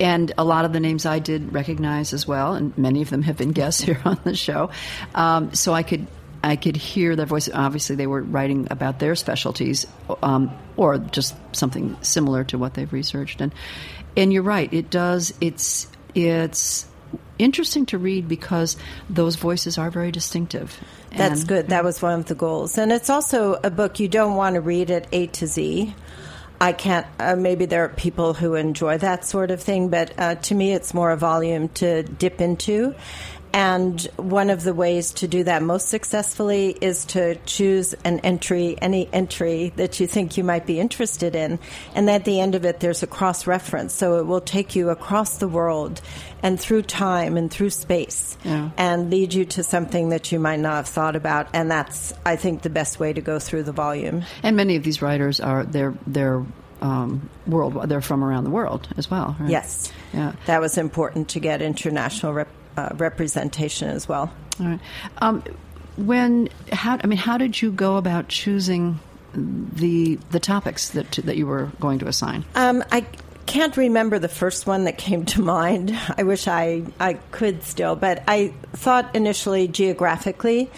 and 0.00 0.32
a 0.36 0.44
lot 0.44 0.64
of 0.64 0.72
the 0.72 0.80
names 0.80 1.06
I 1.06 1.18
did 1.18 1.52
recognize 1.52 2.12
as 2.12 2.26
well, 2.26 2.54
and 2.54 2.76
many 2.76 3.02
of 3.02 3.10
them 3.10 3.22
have 3.22 3.36
been 3.36 3.52
guests 3.52 3.80
here 3.86 4.00
on 4.04 4.18
the 4.24 4.34
show. 4.34 4.70
Um, 5.14 5.54
so 5.54 5.72
I 5.72 5.82
could 5.82 6.06
I 6.42 6.56
could 6.56 6.76
hear 6.76 7.16
their 7.16 7.26
voice. 7.26 7.48
Obviously, 7.52 7.96
they 7.96 8.06
were 8.06 8.22
writing 8.22 8.68
about 8.70 8.98
their 8.98 9.14
specialties, 9.14 9.86
um, 10.22 10.50
or 10.76 10.98
just 10.98 11.34
something 11.52 11.96
similar 12.02 12.44
to 12.44 12.58
what 12.58 12.74
they've 12.74 12.92
researched. 12.92 13.40
And 13.40 13.54
and 14.16 14.32
you're 14.32 14.42
right. 14.42 14.72
It 14.72 14.90
does. 14.90 15.32
It's 15.40 15.88
it's 16.14 16.86
interesting 17.38 17.84
to 17.86 17.98
read 17.98 18.28
because 18.28 18.76
those 19.10 19.34
voices 19.36 19.76
are 19.78 19.90
very 19.90 20.12
distinctive. 20.12 20.78
That's 21.16 21.40
And- 21.40 21.48
good. 21.48 21.68
That 21.68 21.82
was 21.84 22.00
one 22.02 22.18
of 22.20 22.26
the 22.26 22.34
goals. 22.34 22.78
And 22.78 22.92
it's 22.92 23.10
also 23.10 23.54
a 23.64 23.70
book 23.70 23.98
you 23.98 24.06
don't 24.08 24.36
want 24.36 24.54
to 24.54 24.60
read 24.60 24.90
at 24.90 25.08
A 25.12 25.26
to 25.28 25.46
Z. 25.46 25.94
I 26.64 26.72
can't, 26.72 27.06
uh, 27.20 27.36
maybe 27.36 27.66
there 27.66 27.84
are 27.84 27.90
people 27.90 28.32
who 28.32 28.54
enjoy 28.54 28.96
that 28.96 29.26
sort 29.26 29.50
of 29.50 29.62
thing, 29.62 29.90
but 29.90 30.18
uh, 30.18 30.36
to 30.36 30.54
me 30.54 30.72
it's 30.72 30.94
more 30.94 31.10
a 31.10 31.16
volume 31.16 31.68
to 31.80 32.04
dip 32.04 32.40
into. 32.40 32.94
And 33.54 34.02
one 34.16 34.50
of 34.50 34.64
the 34.64 34.74
ways 34.74 35.12
to 35.12 35.28
do 35.28 35.44
that 35.44 35.62
most 35.62 35.88
successfully 35.88 36.76
is 36.80 37.04
to 37.06 37.36
choose 37.46 37.94
an 38.04 38.18
entry, 38.20 38.76
any 38.82 39.08
entry 39.12 39.72
that 39.76 40.00
you 40.00 40.08
think 40.08 40.36
you 40.36 40.42
might 40.42 40.66
be 40.66 40.80
interested 40.80 41.36
in. 41.36 41.60
And 41.94 42.10
at 42.10 42.24
the 42.24 42.40
end 42.40 42.56
of 42.56 42.64
it, 42.64 42.80
there's 42.80 43.04
a 43.04 43.06
cross 43.06 43.46
reference. 43.46 43.94
So 43.94 44.18
it 44.18 44.26
will 44.26 44.40
take 44.40 44.74
you 44.74 44.90
across 44.90 45.38
the 45.38 45.46
world 45.46 46.00
and 46.42 46.58
through 46.58 46.82
time 46.82 47.36
and 47.36 47.48
through 47.48 47.70
space 47.70 48.36
Yeah. 48.42 48.70
and 48.76 49.08
lead 49.08 49.32
you 49.32 49.44
to 49.44 49.62
something 49.62 50.08
that 50.08 50.32
you 50.32 50.40
might 50.40 50.58
not 50.58 50.74
have 50.74 50.88
thought 50.88 51.14
about. 51.14 51.46
And 51.54 51.70
that's, 51.70 52.12
I 52.26 52.34
think, 52.34 52.62
the 52.62 52.70
best 52.70 52.98
way 52.98 53.12
to 53.12 53.20
go 53.20 53.38
through 53.38 53.62
the 53.62 53.72
volume. 53.72 54.24
And 54.42 54.56
many 54.56 54.74
of 54.74 54.82
these 54.82 55.00
writers 55.00 55.38
are 55.38 55.62
they're 55.64 55.94
they're 56.08 56.44
um, 56.82 57.30
world 57.46 57.88
they're 57.88 58.00
from 58.02 58.24
around 58.24 58.44
the 58.44 58.50
world 58.50 58.88
as 58.96 59.08
well. 59.08 59.36
Right? 59.38 59.48
Yes. 59.50 59.92
Yeah. 60.12 60.32
That 60.46 60.60
was 60.60 60.76
important 60.76 61.28
to 61.30 61.40
get 61.40 61.62
international 61.62 62.34
rep, 62.34 62.48
uh, 62.76 62.90
representation 62.94 63.88
as 63.88 64.08
well. 64.08 64.32
All 64.60 64.66
right. 64.66 64.80
Um, 65.18 65.42
when 65.96 66.48
how 66.72 66.98
I 67.02 67.06
mean, 67.06 67.18
how 67.18 67.38
did 67.38 67.60
you 67.60 67.70
go 67.70 67.96
about 67.96 68.28
choosing 68.28 68.98
the 69.34 70.16
the 70.30 70.40
topics 70.40 70.90
that 70.90 71.12
that 71.12 71.36
you 71.36 71.46
were 71.46 71.70
going 71.80 71.98
to 72.00 72.06
assign? 72.06 72.44
Um, 72.54 72.84
I 72.90 73.06
can't 73.46 73.76
remember 73.76 74.18
the 74.18 74.28
first 74.28 74.66
one 74.66 74.84
that 74.84 74.98
came 74.98 75.24
to 75.26 75.42
mind. 75.42 75.96
I 76.18 76.22
wish 76.22 76.48
I, 76.48 76.84
I 76.98 77.14
could 77.30 77.62
still, 77.62 77.96
but 77.96 78.22
I 78.26 78.54
thought 78.72 79.14
initially 79.14 79.68
geographically 79.68 80.70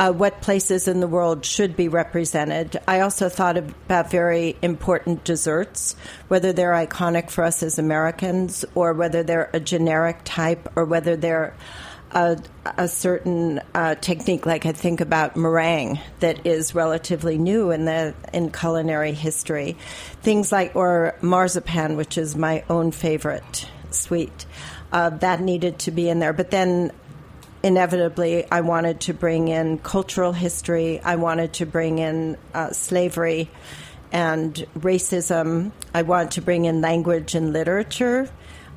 uh, 0.00 0.10
what 0.10 0.40
places 0.40 0.88
in 0.88 1.00
the 1.00 1.06
world 1.06 1.44
should 1.44 1.76
be 1.76 1.86
represented. 1.86 2.80
I 2.88 3.00
also 3.00 3.28
thought 3.28 3.58
about 3.58 4.10
very 4.10 4.56
important 4.62 5.24
desserts, 5.24 5.94
whether 6.28 6.54
they're 6.54 6.72
iconic 6.72 7.30
for 7.30 7.44
us 7.44 7.62
as 7.62 7.78
Americans 7.78 8.64
or 8.74 8.94
whether 8.94 9.22
they're 9.22 9.50
a 9.52 9.60
generic 9.60 10.22
type 10.24 10.72
or 10.74 10.86
whether 10.86 11.16
they're 11.16 11.54
a, 12.12 12.38
a 12.78 12.88
certain 12.88 13.60
uh, 13.74 13.94
technique, 13.96 14.46
like 14.46 14.64
I 14.64 14.72
think 14.72 15.02
about 15.02 15.36
meringue, 15.36 16.00
that 16.20 16.46
is 16.46 16.74
relatively 16.74 17.36
new 17.36 17.70
in 17.70 17.84
the 17.84 18.14
in 18.32 18.50
culinary 18.50 19.12
history. 19.12 19.76
Things 20.22 20.50
like 20.50 20.74
or 20.74 21.14
marzipan, 21.20 21.98
which 21.98 22.16
is 22.16 22.34
my 22.34 22.64
own 22.70 22.90
favorite 22.90 23.68
sweet, 23.90 24.46
uh, 24.92 25.10
that 25.10 25.42
needed 25.42 25.78
to 25.80 25.90
be 25.90 26.08
in 26.08 26.20
there. 26.20 26.32
But 26.32 26.50
then 26.50 26.90
inevitably, 27.62 28.50
I 28.50 28.60
wanted 28.62 29.00
to 29.02 29.14
bring 29.14 29.48
in 29.48 29.78
cultural 29.78 30.32
history. 30.32 31.00
I 31.00 31.16
wanted 31.16 31.54
to 31.54 31.66
bring 31.66 31.98
in 31.98 32.36
uh, 32.54 32.70
slavery 32.70 33.50
and 34.12 34.54
racism. 34.78 35.72
I 35.94 36.02
wanted 36.02 36.32
to 36.32 36.42
bring 36.42 36.64
in 36.64 36.80
language 36.80 37.34
and 37.34 37.52
literature. 37.52 38.28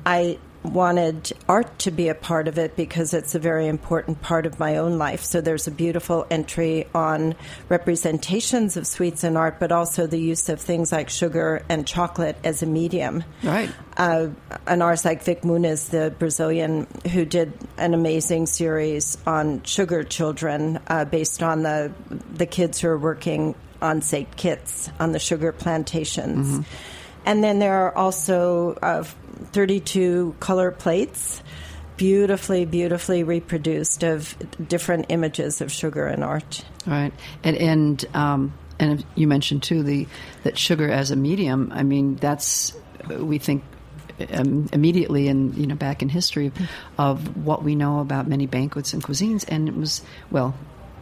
I 0.06 0.38
wanted 0.64 1.32
art 1.48 1.78
to 1.80 1.90
be 1.90 2.08
a 2.08 2.14
part 2.14 2.48
of 2.48 2.58
it 2.58 2.74
because 2.74 3.12
it's 3.12 3.34
a 3.34 3.38
very 3.38 3.68
important 3.68 4.22
part 4.22 4.46
of 4.46 4.58
my 4.58 4.78
own 4.78 4.98
life. 4.98 5.22
So 5.22 5.40
there's 5.40 5.66
a 5.66 5.70
beautiful 5.70 6.26
entry 6.30 6.86
on 6.94 7.34
representations 7.68 8.76
of 8.76 8.86
sweets 8.86 9.24
in 9.24 9.36
art, 9.36 9.60
but 9.60 9.72
also 9.72 10.06
the 10.06 10.18
use 10.18 10.48
of 10.48 10.60
things 10.60 10.90
like 10.90 11.10
sugar 11.10 11.62
and 11.68 11.86
chocolate 11.86 12.36
as 12.44 12.62
a 12.62 12.66
medium. 12.66 13.24
Right. 13.42 13.70
Uh, 13.96 14.28
an 14.66 14.82
artist 14.82 15.04
like 15.04 15.22
Vik 15.22 15.42
Muniz, 15.42 15.90
the 15.90 16.12
Brazilian, 16.18 16.86
who 17.12 17.24
did 17.24 17.52
an 17.76 17.94
amazing 17.94 18.46
series 18.46 19.18
on 19.26 19.62
sugar 19.62 20.02
children 20.02 20.80
uh, 20.88 21.04
based 21.04 21.42
on 21.42 21.62
the 21.62 21.92
the 22.32 22.46
kids 22.46 22.80
who 22.80 22.88
are 22.88 22.98
working 22.98 23.54
on 23.82 24.00
St. 24.00 24.34
Kitts 24.36 24.90
on 24.98 25.12
the 25.12 25.18
sugar 25.18 25.52
plantations. 25.52 26.66
And 27.26 27.42
then 27.42 27.58
there 27.58 27.86
are 27.86 27.96
also 27.96 28.74
uh, 28.82 29.04
32 29.52 30.36
color 30.40 30.70
plates, 30.70 31.42
beautifully, 31.96 32.64
beautifully 32.64 33.22
reproduced 33.22 34.02
of 34.02 34.36
different 34.68 35.06
images 35.08 35.60
of 35.60 35.70
sugar 35.70 36.06
and 36.06 36.24
art. 36.24 36.64
Right, 36.86 37.12
and 37.42 37.56
and 37.56 38.04
um, 38.14 38.54
and 38.78 39.04
you 39.14 39.26
mentioned 39.26 39.62
too 39.62 39.82
the 39.82 40.06
that 40.42 40.58
sugar 40.58 40.90
as 40.90 41.10
a 41.10 41.16
medium. 41.16 41.70
I 41.72 41.82
mean, 41.82 42.16
that's 42.16 42.72
we 43.08 43.38
think 43.38 43.64
um, 44.32 44.68
immediately 44.72 45.28
and 45.28 45.54
you 45.56 45.66
know 45.66 45.74
back 45.74 46.02
in 46.02 46.08
history 46.08 46.52
of 46.98 47.36
what 47.36 47.62
we 47.62 47.74
know 47.74 48.00
about 48.00 48.28
many 48.28 48.46
banquets 48.46 48.92
and 48.92 49.02
cuisines, 49.02 49.44
and 49.48 49.68
it 49.68 49.76
was 49.76 50.02
well. 50.30 50.54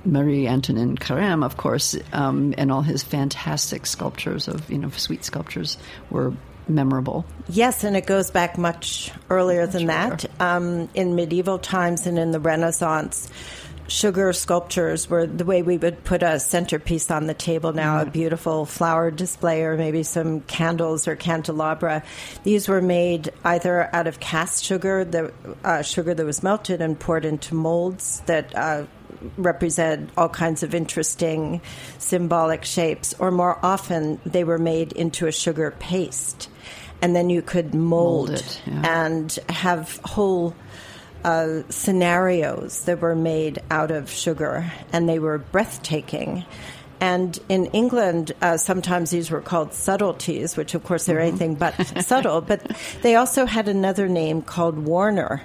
Marie 0.04 0.48
Antoine 0.48 0.98
Carême, 0.98 1.44
of 1.44 1.56
course, 1.56 1.96
um, 2.12 2.52
and 2.58 2.72
all 2.72 2.82
his 2.82 3.04
fantastic 3.04 3.86
sculptures 3.86 4.48
of 4.48 4.68
you 4.68 4.78
know 4.78 4.90
sweet 4.90 5.24
sculptures 5.24 5.78
were 6.10 6.32
memorable. 6.68 7.24
Yes, 7.48 7.84
and 7.84 7.96
it 7.96 8.06
goes 8.06 8.30
back 8.30 8.58
much 8.58 9.10
earlier 9.30 9.66
than 9.66 9.86
that. 9.86 10.24
Um, 10.40 10.88
in 10.94 11.14
medieval 11.14 11.58
times 11.58 12.06
and 12.06 12.18
in 12.18 12.30
the 12.30 12.40
Renaissance, 12.40 13.30
sugar 13.88 14.32
sculptures 14.32 15.08
were 15.10 15.26
the 15.26 15.44
way 15.44 15.62
we 15.62 15.76
would 15.76 16.02
put 16.04 16.22
a 16.22 16.40
centerpiece 16.40 17.10
on 17.10 17.26
the 17.26 17.34
table 17.34 17.72
now, 17.72 18.00
a 18.00 18.06
beautiful 18.06 18.64
flower 18.64 19.10
display 19.10 19.62
or 19.62 19.76
maybe 19.76 20.02
some 20.02 20.40
candles 20.42 21.06
or 21.06 21.16
candelabra. 21.16 22.02
These 22.42 22.68
were 22.68 22.80
made 22.80 23.32
either 23.44 23.94
out 23.94 24.06
of 24.06 24.18
cast 24.20 24.64
sugar, 24.64 25.04
the 25.04 25.32
uh, 25.62 25.82
sugar 25.82 26.14
that 26.14 26.24
was 26.24 26.42
melted 26.42 26.80
and 26.80 26.98
poured 26.98 27.24
into 27.24 27.54
molds 27.54 28.20
that 28.26 28.54
uh, 28.56 28.86
represent 29.36 30.10
all 30.16 30.28
kinds 30.28 30.62
of 30.62 30.74
interesting 30.74 31.60
symbolic 31.98 32.64
shapes, 32.64 33.14
or 33.18 33.30
more 33.30 33.58
often 33.62 34.20
they 34.24 34.44
were 34.44 34.58
made 34.58 34.92
into 34.92 35.26
a 35.26 35.32
sugar 35.32 35.70
paste. 35.78 36.48
And 37.02 37.14
then 37.14 37.28
you 37.28 37.42
could 37.42 37.74
mold, 37.74 38.28
Mold 38.28 38.40
it, 38.40 38.62
yeah. 38.64 39.06
and 39.06 39.32
have 39.48 40.00
whole 40.04 40.54
uh, 41.24 41.62
scenarios 41.68 42.84
that 42.84 43.00
were 43.00 43.14
made 43.16 43.60
out 43.70 43.90
of 43.90 44.08
sugar, 44.08 44.72
and 44.92 45.08
they 45.08 45.18
were 45.18 45.38
breathtaking. 45.38 46.44
And 47.00 47.36
in 47.48 47.66
England, 47.66 48.30
uh, 48.40 48.56
sometimes 48.56 49.10
these 49.10 49.28
were 49.30 49.40
called 49.40 49.74
subtleties, 49.74 50.56
which 50.56 50.74
of 50.74 50.84
course 50.84 51.04
they're 51.06 51.18
anything 51.18 51.56
but 51.56 51.74
subtle, 52.04 52.40
but 52.40 52.64
they 53.02 53.16
also 53.16 53.44
had 53.44 53.66
another 53.66 54.08
name 54.08 54.40
called 54.40 54.78
Warner. 54.78 55.42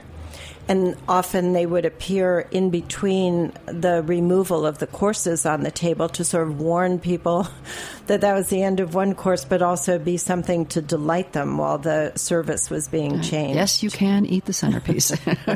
And 0.70 0.98
often 1.08 1.54
they 1.54 1.66
would 1.66 1.86
appear 1.86 2.42
in 2.52 2.70
between 2.70 3.54
the 3.68 4.04
removal 4.04 4.66
of 4.66 4.80
the 4.80 4.88
courses 4.88 5.46
on 5.46 5.64
the 5.64 5.72
table 5.72 6.10
to 6.10 6.26
sort 6.26 6.48
of 6.48 6.60
warn 6.60 7.00
people 7.00 7.48
that 8.08 8.22
that 8.22 8.34
was 8.34 8.50
the 8.50 8.64
end 8.64 8.80
of 8.80 8.94
one 8.94 9.16
course, 9.16 9.46
but 9.46 9.62
also 9.62 9.98
be 9.98 10.18
something 10.18 10.66
to 10.68 10.82
delight 10.82 11.32
them 11.34 11.58
while 11.58 11.78
the 11.78 12.12
service 12.16 12.70
was 12.70 12.88
being 12.88 13.22
changed. 13.22 13.56
Yes, 13.56 13.82
you 13.82 13.90
can 13.90 14.26
eat 14.26 14.46
the 14.46 14.54
centerpiece. 14.54 15.12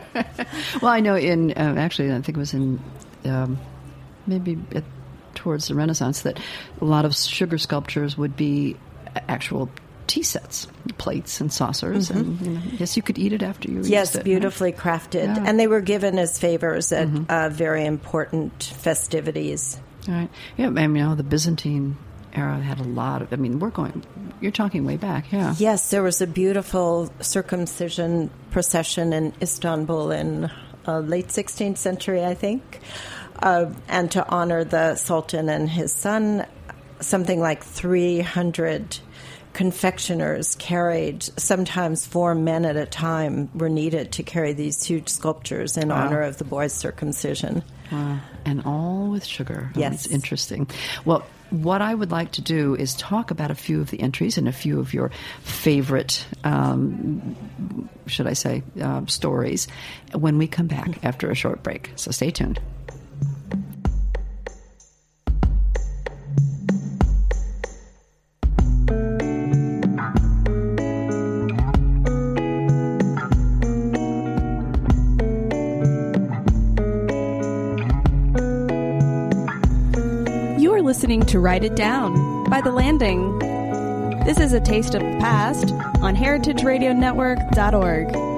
well, 0.82 0.92
I 0.92 1.02
know 1.02 1.16
in 1.16 1.52
uh, 1.52 1.76
actually, 1.78 2.12
I 2.12 2.22
think 2.22 2.30
it 2.30 2.38
was 2.38 2.54
in 2.54 2.80
um, 3.26 3.60
maybe 4.28 4.58
at, 4.74 4.84
towards 5.36 5.68
the 5.68 5.76
Renaissance 5.76 6.22
that 6.22 6.40
a 6.80 6.86
lot 6.86 7.06
of 7.06 7.16
sugar 7.16 7.58
sculptures 7.58 8.18
would 8.18 8.36
be 8.36 8.78
actual 9.28 9.70
tea 10.12 10.24
sets, 10.24 10.68
plates 10.98 11.40
and 11.40 11.54
saucers, 11.54 12.10
and 12.10 12.40
you 12.42 12.50
know, 12.52 12.62
yes, 12.78 12.98
you 12.98 13.02
could 13.02 13.18
eat 13.18 13.32
it 13.32 13.42
after 13.42 13.72
you. 13.72 13.80
Mm-hmm. 13.80 13.94
Yes, 13.94 14.10
used 14.10 14.16
it, 14.18 14.24
beautifully 14.26 14.74
crafted. 14.74 15.38
Yeah. 15.38 15.44
And 15.48 15.58
they 15.58 15.68
were 15.68 15.80
given 15.80 16.20
as 16.20 16.38
favors 16.38 16.92
at 16.92 17.08
uh, 17.30 17.48
very 17.48 17.86
important 17.86 18.62
festivities. 18.62 19.80
Right? 20.08 20.16
right. 20.16 20.30
Yeah, 20.58 20.68
I 20.68 20.70
mean, 20.70 20.98
you 20.98 21.04
know, 21.04 21.16
the 21.16 21.24
Byzantine 21.24 21.96
era 22.34 22.60
had 22.60 22.82
a 22.82 22.84
lot 22.84 23.22
of. 23.22 23.32
I 23.32 23.38
mean, 23.38 23.60
we're 23.60 23.70
going. 23.70 24.04
You're 24.42 24.52
talking 24.52 24.86
way 24.86 24.98
back, 24.98 25.32
yeah. 25.32 25.56
Yes, 25.58 25.92
there 25.92 26.04
was 26.04 26.22
a 26.22 26.28
beautiful 26.28 27.10
circumcision 27.22 28.30
procession 28.50 29.14
in 29.14 29.32
Istanbul 29.42 30.12
in 30.12 30.52
uh, 30.86 31.00
late 31.00 31.30
16th 31.30 31.78
century, 31.78 32.26
I 32.26 32.34
think. 32.34 32.82
Uh, 33.42 33.72
and 33.88 34.12
to 34.12 34.28
honor 34.28 34.66
the 34.66 34.96
Sultan 34.96 35.48
and 35.48 35.70
his 35.70 35.94
son, 35.94 36.46
something 37.00 37.40
like 37.40 37.64
300 37.64 39.00
confectioners 39.54 40.56
carried, 40.56 41.24
sometimes 41.38 42.06
four 42.06 42.36
men 42.36 42.66
at 42.66 42.76
a 42.78 42.86
time 42.86 43.50
were 43.54 43.70
needed 43.70 44.14
to 44.14 44.24
carry 44.24 44.54
these 44.54 44.84
huge 44.84 45.10
sculptures 45.10 45.78
in 45.78 45.92
honor 45.92 46.22
of 46.22 46.38
the 46.38 46.44
boy's 46.44 46.74
circumcision. 46.74 47.64
Wow. 47.92 48.20
And 48.46 48.64
all 48.66 49.10
with 49.10 49.26
sugar. 49.26 49.72
Oh, 49.76 49.80
Yes. 49.80 50.06
It's 50.06 50.14
interesting. 50.14 50.68
Well, 51.06 51.26
what 51.50 51.82
I 51.82 51.94
would 51.94 52.12
like 52.12 52.32
to 52.34 52.42
do 52.42 52.76
is 52.76 52.96
talk 52.96 53.30
about 53.30 53.52
a 53.52 53.56
few 53.56 53.82
of 53.82 53.92
the 53.92 54.00
entries 54.00 54.38
and 54.38 54.48
a 54.48 54.54
few 54.54 54.80
of 54.80 54.94
your 54.94 55.12
favorite, 55.44 56.26
um, 56.46 57.36
should 58.08 58.28
I 58.28 58.34
say, 58.34 58.64
uh, 58.82 59.06
stories 59.08 59.68
when 60.14 60.38
we 60.38 60.48
come 60.48 60.68
back 60.68 61.04
after 61.04 61.30
a 61.30 61.36
short 61.36 61.62
break. 61.62 61.92
So 61.98 62.12
stay 62.12 62.32
tuned. 62.32 62.62
Write 81.42 81.64
It 81.64 81.76
Down 81.76 82.44
by 82.44 82.62
The 82.62 82.72
Landing. 82.72 83.40
This 84.26 84.40
is 84.40 84.54
a 84.54 84.60
taste 84.60 84.94
of 84.94 85.02
the 85.02 85.18
past 85.20 85.72
on 86.04 86.16
heritageradionetwork.org. 86.16 88.31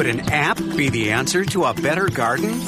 Could 0.00 0.08
an 0.08 0.30
app 0.30 0.56
be 0.78 0.88
the 0.88 1.12
answer 1.12 1.44
to 1.44 1.64
a 1.64 1.74
better 1.74 2.08
garden? 2.08 2.62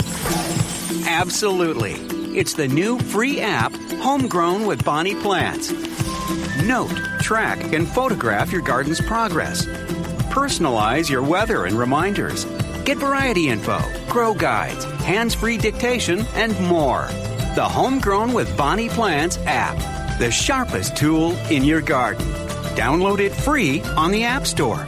Absolutely. 1.07 1.93
It's 2.39 2.53
the 2.53 2.69
new 2.69 2.99
free 2.99 3.41
app, 3.41 3.73
Homegrown 4.03 4.67
with 4.67 4.85
Bonnie 4.85 5.15
Plants. 5.15 5.73
Note, 6.63 6.95
track, 7.21 7.73
and 7.73 7.89
photograph 7.89 8.53
your 8.53 8.61
garden's 8.61 9.01
progress. 9.01 9.65
Personalize 10.29 11.09
your 11.09 11.23
weather 11.23 11.65
and 11.65 11.79
reminders. 11.79 12.45
Get 12.85 12.99
variety 12.99 13.49
info, 13.49 13.81
grow 14.11 14.35
guides, 14.35 14.85
hands 15.01 15.35
free 15.35 15.57
dictation, 15.57 16.27
and 16.35 16.53
more. 16.61 17.07
The 17.55 17.67
Homegrown 17.67 18.35
with 18.35 18.55
Bonnie 18.59 18.91
Plants 18.91 19.39
app, 19.47 20.19
the 20.19 20.31
sharpest 20.31 20.99
tool 20.99 21.33
in 21.51 21.65
your 21.65 21.81
garden. 21.81 22.27
Download 22.77 23.21
it 23.21 23.33
free 23.33 23.81
on 23.97 24.11
the 24.11 24.25
App 24.25 24.47
Store. 24.47 24.87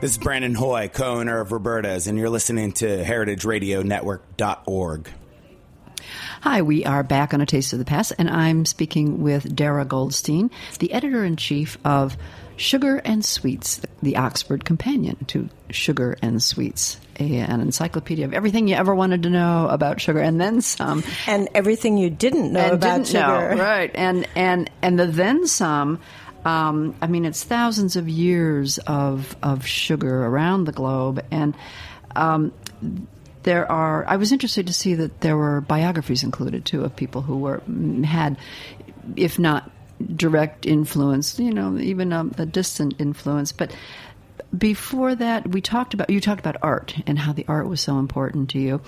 This 0.00 0.12
is 0.12 0.18
Brandon 0.18 0.54
Hoy, 0.54 0.88
co-owner 0.88 1.40
of 1.40 1.52
Roberta's, 1.52 2.06
and 2.06 2.16
you're 2.16 2.30
listening 2.30 2.72
to 2.72 3.04
heritageradionetwork.org. 3.04 5.10
Hi, 6.40 6.62
we 6.62 6.86
are 6.86 7.02
back 7.02 7.34
on 7.34 7.42
A 7.42 7.46
Taste 7.46 7.74
of 7.74 7.78
the 7.78 7.84
Past, 7.84 8.14
and 8.18 8.30
I'm 8.30 8.64
speaking 8.64 9.20
with 9.20 9.54
Darra 9.54 9.84
Goldstein, 9.84 10.50
the 10.78 10.94
editor 10.94 11.22
in 11.22 11.36
chief 11.36 11.76
of 11.84 12.16
Sugar 12.56 13.02
and 13.04 13.22
Sweets, 13.22 13.82
the 14.02 14.16
Oxford 14.16 14.64
Companion 14.64 15.22
to 15.26 15.50
Sugar 15.68 16.16
and 16.22 16.42
Sweets, 16.42 16.98
an 17.16 17.60
encyclopedia 17.60 18.24
of 18.24 18.32
everything 18.32 18.68
you 18.68 18.76
ever 18.76 18.94
wanted 18.94 19.24
to 19.24 19.30
know 19.30 19.68
about 19.68 20.00
sugar, 20.00 20.20
and 20.20 20.40
then 20.40 20.62
some. 20.62 21.04
And 21.26 21.50
everything 21.54 21.98
you 21.98 22.08
didn't 22.08 22.54
know 22.54 22.60
and 22.60 22.72
about 22.72 23.04
didn't 23.04 23.12
know, 23.12 23.50
sugar. 23.50 23.62
right? 23.62 23.90
And 23.94 24.26
and 24.34 24.70
and 24.80 24.98
the 24.98 25.06
then 25.06 25.46
some. 25.46 26.00
Um, 26.44 26.94
I 27.02 27.06
mean, 27.06 27.24
it's 27.24 27.44
thousands 27.44 27.96
of 27.96 28.08
years 28.08 28.78
of 28.78 29.36
of 29.42 29.66
sugar 29.66 30.24
around 30.24 30.64
the 30.64 30.72
globe, 30.72 31.24
and 31.30 31.54
um, 32.16 32.52
there 33.42 33.70
are. 33.70 34.06
I 34.06 34.16
was 34.16 34.32
interested 34.32 34.66
to 34.66 34.72
see 34.72 34.94
that 34.94 35.20
there 35.20 35.36
were 35.36 35.60
biographies 35.60 36.22
included 36.22 36.64
too 36.64 36.84
of 36.84 36.96
people 36.96 37.22
who 37.22 37.38
were 37.38 37.62
had, 38.04 38.38
if 39.16 39.38
not 39.38 39.70
direct 40.16 40.66
influence, 40.66 41.38
you 41.38 41.52
know, 41.52 41.76
even 41.78 42.12
a, 42.12 42.24
a 42.38 42.46
distant 42.46 42.94
influence. 42.98 43.52
But 43.52 43.74
before 44.56 45.14
that, 45.14 45.48
we 45.48 45.60
talked 45.60 45.94
about 45.94 46.10
you 46.10 46.20
talked 46.20 46.40
about 46.40 46.56
art 46.62 46.96
and 47.06 47.18
how 47.18 47.32
the 47.32 47.44
art 47.48 47.68
was 47.68 47.80
so 47.80 47.98
important 47.98 48.50
to 48.50 48.58
you. 48.58 48.80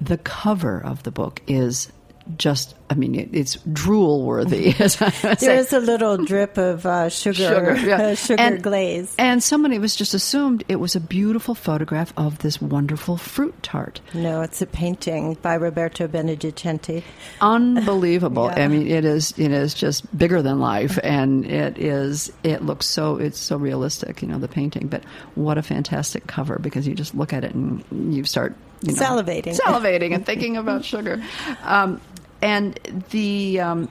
The 0.00 0.18
cover 0.18 0.80
of 0.80 1.02
the 1.02 1.10
book 1.10 1.42
is 1.46 1.92
just 2.36 2.74
I 2.88 2.94
mean 2.94 3.14
it, 3.14 3.30
it's 3.32 3.56
drool 3.72 4.24
worthy. 4.24 4.72
there 4.72 5.56
is 5.56 5.72
a 5.72 5.80
little 5.80 6.16
drip 6.16 6.58
of 6.58 6.86
uh, 6.86 7.08
sugar 7.08 7.34
sugar, 7.34 7.76
yeah. 7.86 8.14
sugar 8.14 8.40
and, 8.40 8.62
glaze, 8.62 9.14
and 9.18 9.42
somebody 9.42 9.78
was 9.78 9.96
just 9.96 10.14
assumed 10.14 10.64
it 10.68 10.76
was 10.76 10.96
a 10.96 11.00
beautiful 11.00 11.54
photograph 11.54 12.12
of 12.16 12.38
this 12.38 12.60
wonderful 12.60 13.16
fruit 13.16 13.54
tart. 13.62 14.00
No, 14.14 14.42
it's 14.42 14.60
a 14.62 14.66
painting 14.66 15.34
by 15.34 15.54
Roberto 15.54 16.08
Benedicenti. 16.08 17.02
Unbelievable! 17.40 18.46
yeah. 18.46 18.64
I 18.64 18.68
mean, 18.68 18.86
it 18.86 19.04
is 19.04 19.32
it 19.38 19.52
is 19.52 19.74
just 19.74 20.16
bigger 20.16 20.42
than 20.42 20.60
life, 20.60 20.98
and 21.04 21.44
it 21.46 21.78
is 21.78 22.32
it 22.42 22.62
looks 22.62 22.86
so 22.86 23.16
it's 23.16 23.38
so 23.38 23.56
realistic. 23.56 24.22
You 24.22 24.28
know 24.28 24.38
the 24.38 24.48
painting, 24.48 24.88
but 24.88 25.04
what 25.34 25.58
a 25.58 25.62
fantastic 25.62 26.26
cover 26.26 26.58
because 26.58 26.86
you 26.86 26.94
just 26.94 27.14
look 27.14 27.32
at 27.32 27.44
it 27.44 27.54
and 27.54 27.84
you 28.14 28.24
start 28.24 28.54
you 28.82 28.94
know, 28.94 29.00
salivating, 29.00 29.58
salivating, 29.58 30.14
and 30.14 30.24
thinking 30.30 30.56
about 30.56 30.84
sugar. 30.84 31.22
Um, 31.62 32.00
and 32.42 32.78
the 33.10 33.60
um, 33.60 33.88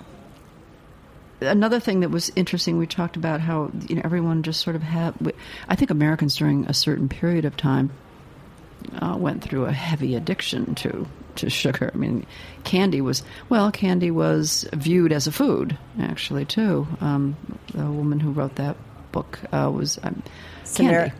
another 1.41 1.79
thing 1.79 2.01
that 2.01 2.09
was 2.09 2.31
interesting, 2.35 2.77
we 2.77 2.87
talked 2.87 3.15
about 3.15 3.41
how 3.41 3.71
you 3.87 3.95
know 3.95 4.01
everyone 4.03 4.43
just 4.43 4.61
sort 4.61 4.75
of 4.75 4.81
had. 4.81 5.15
I 5.67 5.75
think 5.75 5.91
Americans 5.91 6.35
during 6.35 6.65
a 6.65 6.73
certain 6.73 7.09
period 7.09 7.45
of 7.45 7.57
time 7.57 7.91
uh, 9.01 9.15
went 9.17 9.43
through 9.43 9.65
a 9.65 9.71
heavy 9.71 10.15
addiction 10.15 10.75
to 10.75 11.07
to 11.35 11.49
sugar. 11.49 11.91
I 11.93 11.97
mean, 11.97 12.25
candy 12.63 13.01
was 13.01 13.23
well, 13.49 13.71
candy 13.71 14.11
was 14.11 14.67
viewed 14.73 15.11
as 15.11 15.27
a 15.27 15.31
food 15.31 15.77
actually 15.99 16.45
too. 16.45 16.87
Um, 17.01 17.35
the 17.73 17.85
woman 17.85 18.19
who 18.19 18.31
wrote 18.31 18.55
that 18.55 18.77
book 19.11 19.39
uh, 19.51 19.71
was 19.73 19.99
um, 20.03 20.21
candy. 20.73 21.13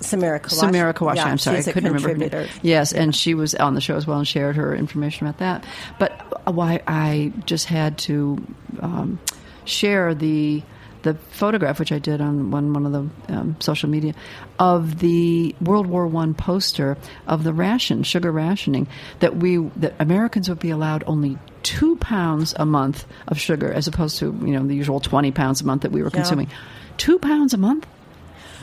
Samira 0.00 0.40
Kawash. 0.40 0.72
Samira 0.72 0.94
Kawash. 0.94 1.16
Yeah, 1.16 1.24
I'm 1.24 1.38
sorry, 1.38 1.58
I 1.58 1.62
couldn't 1.62 1.92
remember 1.92 2.08
her 2.08 2.42
name. 2.42 2.48
Yes, 2.62 2.92
and 2.92 3.14
she 3.14 3.34
was 3.34 3.56
on 3.56 3.74
the 3.74 3.80
show 3.80 3.96
as 3.96 4.06
well 4.06 4.18
and 4.18 4.28
shared 4.28 4.54
her 4.54 4.72
information 4.72 5.26
about 5.26 5.38
that. 5.40 5.64
But 5.98 6.27
why 6.54 6.80
I 6.86 7.32
just 7.46 7.66
had 7.66 7.98
to 7.98 8.44
um, 8.80 9.18
share 9.64 10.14
the 10.14 10.62
the 11.02 11.14
photograph, 11.14 11.78
which 11.78 11.92
I 11.92 11.98
did 11.98 12.20
on 12.20 12.50
one 12.50 12.72
one 12.72 12.86
of 12.86 12.92
the 12.92 13.34
um, 13.34 13.56
social 13.60 13.88
media, 13.88 14.14
of 14.58 14.98
the 14.98 15.54
World 15.60 15.86
War 15.86 16.06
One 16.06 16.34
poster 16.34 16.96
of 17.26 17.44
the 17.44 17.52
ration, 17.52 18.02
sugar 18.02 18.32
rationing, 18.32 18.88
that 19.20 19.36
we 19.36 19.58
that 19.76 19.94
Americans 19.98 20.48
would 20.48 20.58
be 20.58 20.70
allowed 20.70 21.04
only 21.06 21.38
two 21.62 21.96
pounds 21.96 22.54
a 22.58 22.66
month 22.66 23.06
of 23.28 23.38
sugar, 23.38 23.72
as 23.72 23.86
opposed 23.86 24.18
to 24.18 24.26
you 24.26 24.52
know 24.52 24.66
the 24.66 24.74
usual 24.74 25.00
twenty 25.00 25.30
pounds 25.30 25.60
a 25.60 25.64
month 25.64 25.82
that 25.82 25.92
we 25.92 26.02
were 26.02 26.08
yeah. 26.08 26.16
consuming. 26.16 26.48
Two 26.96 27.18
pounds 27.18 27.54
a 27.54 27.58
month. 27.58 27.86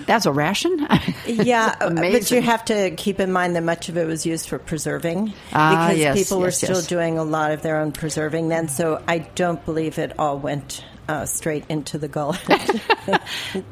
That's 0.05 0.25
a 0.25 0.31
ration? 0.31 0.87
yeah, 1.25 1.75
but 1.79 2.31
you 2.31 2.41
have 2.41 2.65
to 2.65 2.91
keep 2.91 3.19
in 3.19 3.31
mind 3.31 3.55
that 3.55 3.63
much 3.63 3.89
of 3.89 3.97
it 3.97 4.05
was 4.05 4.25
used 4.25 4.49
for 4.49 4.59
preserving 4.59 5.33
ah, 5.53 5.69
because 5.87 5.97
yes, 5.99 6.17
people 6.17 6.39
were 6.39 6.47
yes, 6.47 6.57
still 6.57 6.75
yes. 6.75 6.87
doing 6.87 7.17
a 7.17 7.23
lot 7.23 7.51
of 7.51 7.61
their 7.61 7.77
own 7.79 7.91
preserving 7.91 8.49
then. 8.49 8.67
So 8.67 9.01
I 9.07 9.19
don't 9.19 9.63
believe 9.65 9.97
it 9.97 10.17
all 10.19 10.37
went 10.37 10.83
uh, 11.07 11.25
straight 11.25 11.65
into 11.69 11.97
the 11.97 12.07
gullet. 12.07 12.39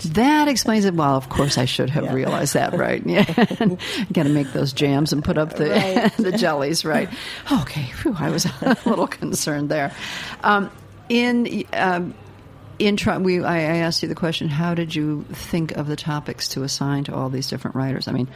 that 0.05 0.47
explains 0.47 0.85
it. 0.85 0.93
Well, 0.93 1.15
of 1.15 1.29
course, 1.29 1.57
I 1.57 1.65
should 1.65 1.89
have 1.89 2.05
Yeah. 2.05 2.13
realized 2.13 2.53
that, 2.53 2.73
right? 2.73 3.03
Yeah, 3.13 3.23
got 4.11 4.23
to 4.23 4.29
make 4.29 4.53
those 4.53 4.71
jams 4.73 5.13
and 5.13 5.23
put 5.23 5.37
up 5.37 5.53
the 5.55 5.69
Right. 5.69 6.15
the 6.17 6.31
jellies, 6.31 6.85
right? 6.85 7.09
Okay, 7.51 7.91
Phew, 8.01 8.15
I 8.17 8.29
was 8.29 8.45
a 8.45 8.77
little 8.85 9.07
concerned 9.07 9.69
there. 9.69 9.93
Um, 10.43 10.69
in 11.09 11.63
um, 11.73 12.13
in 12.87 12.97
try, 12.97 13.17
we, 13.17 13.43
I, 13.43 13.55
I 13.57 13.77
asked 13.77 14.01
you 14.03 14.09
the 14.09 14.15
question: 14.15 14.47
How 14.49 14.73
did 14.73 14.93
you 14.95 15.23
think 15.31 15.71
of 15.73 15.87
the 15.87 15.95
topics 15.95 16.47
to 16.49 16.63
assign 16.63 17.03
to 17.05 17.15
all 17.15 17.29
these 17.29 17.47
different 17.49 17.75
writers? 17.75 18.07
I 18.07 18.11
mean. 18.11 18.27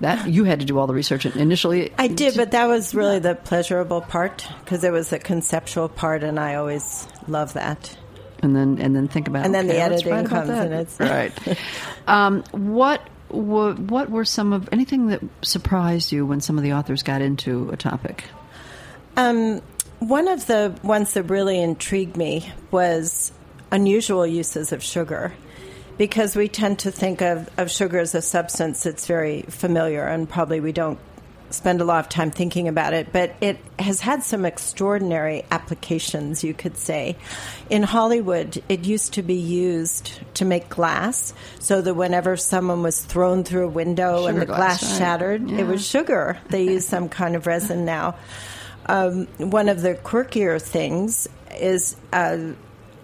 That 0.00 0.28
you 0.28 0.44
had 0.44 0.60
to 0.60 0.66
do 0.66 0.78
all 0.78 0.86
the 0.86 0.92
research 0.92 1.24
initially. 1.24 1.90
I 1.96 2.06
did, 2.08 2.36
but 2.36 2.50
that 2.50 2.66
was 2.66 2.94
really 2.94 3.18
the 3.18 3.34
pleasurable 3.34 4.02
part 4.02 4.46
because 4.62 4.84
it 4.84 4.92
was 4.92 5.08
the 5.08 5.18
conceptual 5.18 5.88
part, 5.88 6.22
and 6.22 6.38
I 6.38 6.56
always 6.56 7.08
love 7.28 7.54
that. 7.54 7.96
and 8.42 8.54
then 8.54 8.76
and 8.78 8.94
then 8.94 9.08
think 9.08 9.26
about 9.26 9.46
And 9.46 9.54
then 9.54 9.66
the 9.66 9.72
okay, 9.72 9.88
let's 9.88 10.02
editing 10.04 10.26
comes 10.28 10.48
that. 10.48 10.66
and 10.66 10.74
it's- 10.74 11.00
right. 11.00 11.58
um, 12.06 12.42
what 12.52 13.08
wa- 13.30 13.72
what 13.72 14.10
were 14.10 14.26
some 14.26 14.52
of 14.52 14.68
anything 14.70 15.06
that 15.06 15.22
surprised 15.40 16.12
you 16.12 16.26
when 16.26 16.42
some 16.42 16.58
of 16.58 16.62
the 16.62 16.74
authors 16.74 17.02
got 17.02 17.22
into 17.22 17.70
a 17.70 17.76
topic? 17.78 18.24
Um, 19.16 19.62
one 20.00 20.28
of 20.28 20.46
the 20.46 20.74
ones 20.82 21.14
that 21.14 21.24
really 21.24 21.60
intrigued 21.60 22.16
me 22.16 22.50
was 22.70 23.32
unusual 23.70 24.26
uses 24.26 24.72
of 24.72 24.82
sugar. 24.82 25.32
Because 25.96 26.34
we 26.34 26.48
tend 26.48 26.80
to 26.80 26.90
think 26.90 27.22
of, 27.22 27.48
of 27.56 27.70
sugar 27.70 28.00
as 28.00 28.16
a 28.16 28.22
substance 28.22 28.82
that's 28.82 29.06
very 29.06 29.42
familiar, 29.42 30.04
and 30.04 30.28
probably 30.28 30.58
we 30.58 30.72
don't 30.72 30.98
spend 31.50 31.80
a 31.80 31.84
lot 31.84 32.00
of 32.00 32.08
time 32.08 32.32
thinking 32.32 32.66
about 32.66 32.94
it, 32.94 33.12
but 33.12 33.32
it 33.40 33.58
has 33.78 34.00
had 34.00 34.24
some 34.24 34.44
extraordinary 34.44 35.44
applications, 35.52 36.42
you 36.42 36.52
could 36.52 36.76
say. 36.76 37.16
In 37.70 37.84
Hollywood, 37.84 38.60
it 38.68 38.84
used 38.84 39.14
to 39.14 39.22
be 39.22 39.34
used 39.36 40.10
to 40.34 40.44
make 40.44 40.68
glass, 40.68 41.32
so 41.60 41.80
that 41.80 41.94
whenever 41.94 42.36
someone 42.36 42.82
was 42.82 43.00
thrown 43.04 43.44
through 43.44 43.66
a 43.66 43.70
window 43.70 44.26
and 44.26 44.40
the 44.42 44.46
glass, 44.46 44.80
glass 44.80 44.82
right. 44.82 44.98
shattered, 44.98 45.48
Yeah. 45.48 45.58
it 45.58 45.66
was 45.68 45.86
sugar. 45.86 46.38
They 46.48 46.64
use 46.64 46.88
some 46.88 47.08
kind 47.08 47.36
of 47.36 47.46
resin 47.46 47.84
now. 47.84 48.16
Um, 48.86 49.26
one 49.38 49.68
of 49.68 49.82
the 49.82 49.94
quirkier 49.94 50.60
things 50.60 51.28
is. 51.58 51.96
Uh, 52.12 52.52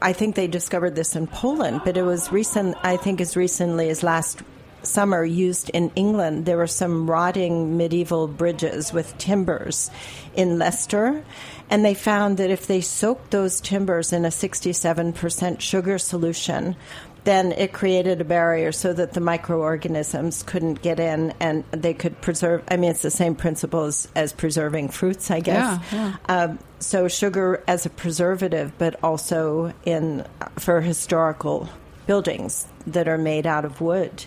I 0.03 0.15
think 0.15 0.35
they 0.35 0.47
discovered 0.47 0.95
this 0.95 1.15
in 1.15 1.27
Poland, 1.27 1.83
but 1.85 1.99
it 1.99 2.03
was 2.03 2.33
recent, 2.33 2.75
I 2.83 2.97
think 2.97 3.21
as 3.21 3.37
recently 3.37 3.91
as 3.91 4.03
last 4.03 4.43
summer, 4.83 5.23
used 5.23 5.69
in 5.71 5.91
England. 5.95 6.47
There 6.47 6.57
were 6.57 6.67
some 6.67 7.11
rotting 7.11 7.77
medieval 7.77 8.27
bridges 8.27 8.95
with 8.95 9.17
timbers 9.19 9.91
in 10.35 10.59
Leicester, 10.59 11.23
and 11.71 11.85
they 11.85 11.95
found 11.95 12.37
that 12.39 12.51
if 12.51 12.67
they 12.67 12.81
soaked 12.81 13.31
those 13.31 13.61
timbers 13.61 14.13
in 14.13 14.25
a 14.25 14.29
67% 14.29 15.61
sugar 15.61 15.99
solution, 15.99 16.77
then 17.25 17.53
it 17.53 17.73
created 17.73 18.21
a 18.21 18.25
barrier 18.25 18.73
so 18.73 18.93
that 18.93 19.13
the 19.13 19.21
microorganisms 19.21 20.43
couldn't 20.43 20.83
get 20.83 20.99
in 20.99 21.33
and 21.39 21.65
they 21.71 21.95
could 21.95 22.21
preserve. 22.21 22.65
I 22.69 22.77
mean, 22.77 22.91
it's 22.91 23.03
the 23.03 23.11
same 23.11 23.35
principle 23.35 23.85
as, 23.85 24.09
as 24.17 24.33
preserving 24.33 24.89
fruits, 24.89 25.31
I 25.31 25.41
guess. 25.41 25.81
Yeah, 25.93 26.17
Um, 26.29 26.59
so 26.79 27.09
sugar 27.09 27.63
as 27.69 27.87
a 27.87 27.91
preservative, 27.91 28.73
but 28.79 29.03
also 29.05 29.73
in 29.85 30.27
for 30.59 30.81
historical 30.81 31.69
buildings 32.07 32.67
that 32.87 33.07
are 33.07 33.19
made 33.19 33.47
out 33.47 33.65
of 33.65 33.81
wood, 33.81 34.25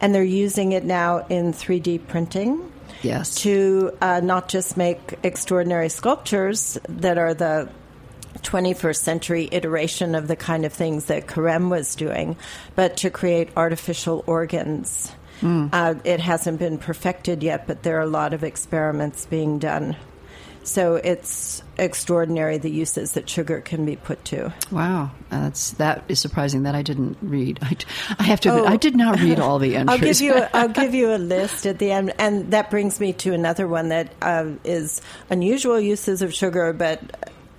and 0.00 0.14
they're 0.14 0.24
using 0.24 0.72
it 0.72 0.84
now 0.84 1.24
in 1.28 1.52
3D 1.52 2.06
printing 2.08 2.72
Yes. 3.02 3.36
to 3.42 3.92
uh, 4.00 4.20
not 4.20 4.48
just 4.48 4.76
make 4.76 5.18
extraordinary 5.22 5.88
sculptures 5.88 6.78
that 6.88 7.18
are 7.18 7.34
the 7.34 7.68
21st 8.38 8.96
century 8.96 9.48
iteration 9.52 10.14
of 10.14 10.28
the 10.28 10.36
kind 10.36 10.64
of 10.64 10.72
things 10.72 11.06
that 11.06 11.26
Carême 11.26 11.70
was 11.70 11.94
doing, 11.94 12.36
but 12.74 12.96
to 12.98 13.10
create 13.10 13.50
artificial 13.56 14.24
organs. 14.26 15.12
Uh, 15.40 15.94
it 16.02 16.18
hasn't 16.18 16.58
been 16.58 16.78
perfected 16.78 17.44
yet, 17.44 17.66
but 17.68 17.84
there 17.84 17.98
are 17.98 18.02
a 18.02 18.06
lot 18.06 18.34
of 18.34 18.42
experiments 18.42 19.24
being 19.26 19.60
done. 19.60 19.96
So 20.68 20.96
it's 20.96 21.62
extraordinary 21.78 22.58
the 22.58 22.70
uses 22.70 23.12
that 23.12 23.28
sugar 23.28 23.62
can 23.62 23.86
be 23.86 23.96
put 23.96 24.22
to. 24.26 24.52
Wow, 24.70 25.12
that's 25.30 25.70
that 25.72 26.04
is 26.08 26.20
surprising 26.20 26.64
that 26.64 26.74
I 26.74 26.82
didn't 26.82 27.16
read. 27.22 27.58
I, 27.62 27.74
I 28.18 28.24
have 28.24 28.40
to. 28.42 28.50
Oh. 28.50 28.64
I 28.66 28.76
did 28.76 28.94
not 28.94 29.18
read 29.18 29.40
all 29.40 29.58
the 29.58 29.76
entries. 29.76 29.90
I'll 29.98 29.98
give 29.98 30.20
you 30.20 30.34
a, 30.34 30.50
I'll 30.54 30.68
give 30.68 30.94
you 30.94 31.14
a 31.14 31.16
list 31.16 31.64
at 31.64 31.78
the 31.78 31.90
end, 31.90 32.12
and 32.18 32.50
that 32.50 32.70
brings 32.70 33.00
me 33.00 33.14
to 33.14 33.32
another 33.32 33.66
one 33.66 33.88
that 33.88 34.12
uh, 34.20 34.50
is 34.62 35.00
unusual 35.30 35.80
uses 35.80 36.20
of 36.20 36.34
sugar, 36.34 36.74
but 36.74 37.00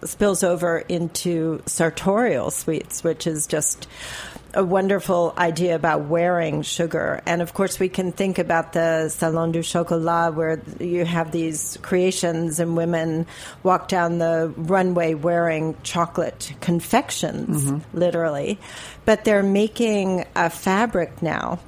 spills 0.04 0.44
over 0.44 0.78
into 0.78 1.64
sartorial 1.66 2.52
sweets, 2.52 3.04
which 3.04 3.26
is 3.26 3.48
just 3.48 3.88
a 4.60 4.64
wonderful 4.64 5.34
idea 5.38 5.74
about 5.74 6.02
wearing 6.02 6.64
sugar. 6.64 7.22
And 7.26 7.42
of 7.42 7.54
course, 7.54 7.80
we 7.80 7.88
can 7.88 8.12
think 8.12 8.40
about 8.40 8.74
the 8.74 9.08
Salon 9.08 9.54
du 9.54 9.64
Chocolat, 9.64 10.34
where 10.34 10.62
you 10.82 11.06
have 11.06 11.32
these 11.32 11.78
creations 11.82 12.60
and 12.60 12.76
women 12.76 13.26
walk 13.64 13.88
down 13.88 14.18
the 14.18 14.54
runway 14.58 15.14
wearing 15.14 15.78
chocolate 15.84 16.54
confections, 16.60 17.72
literally. 17.94 18.60
But 19.06 19.24
they're 19.24 19.44
making 19.44 20.26
a 20.36 20.50
fabric 20.50 21.22
now 21.22 21.60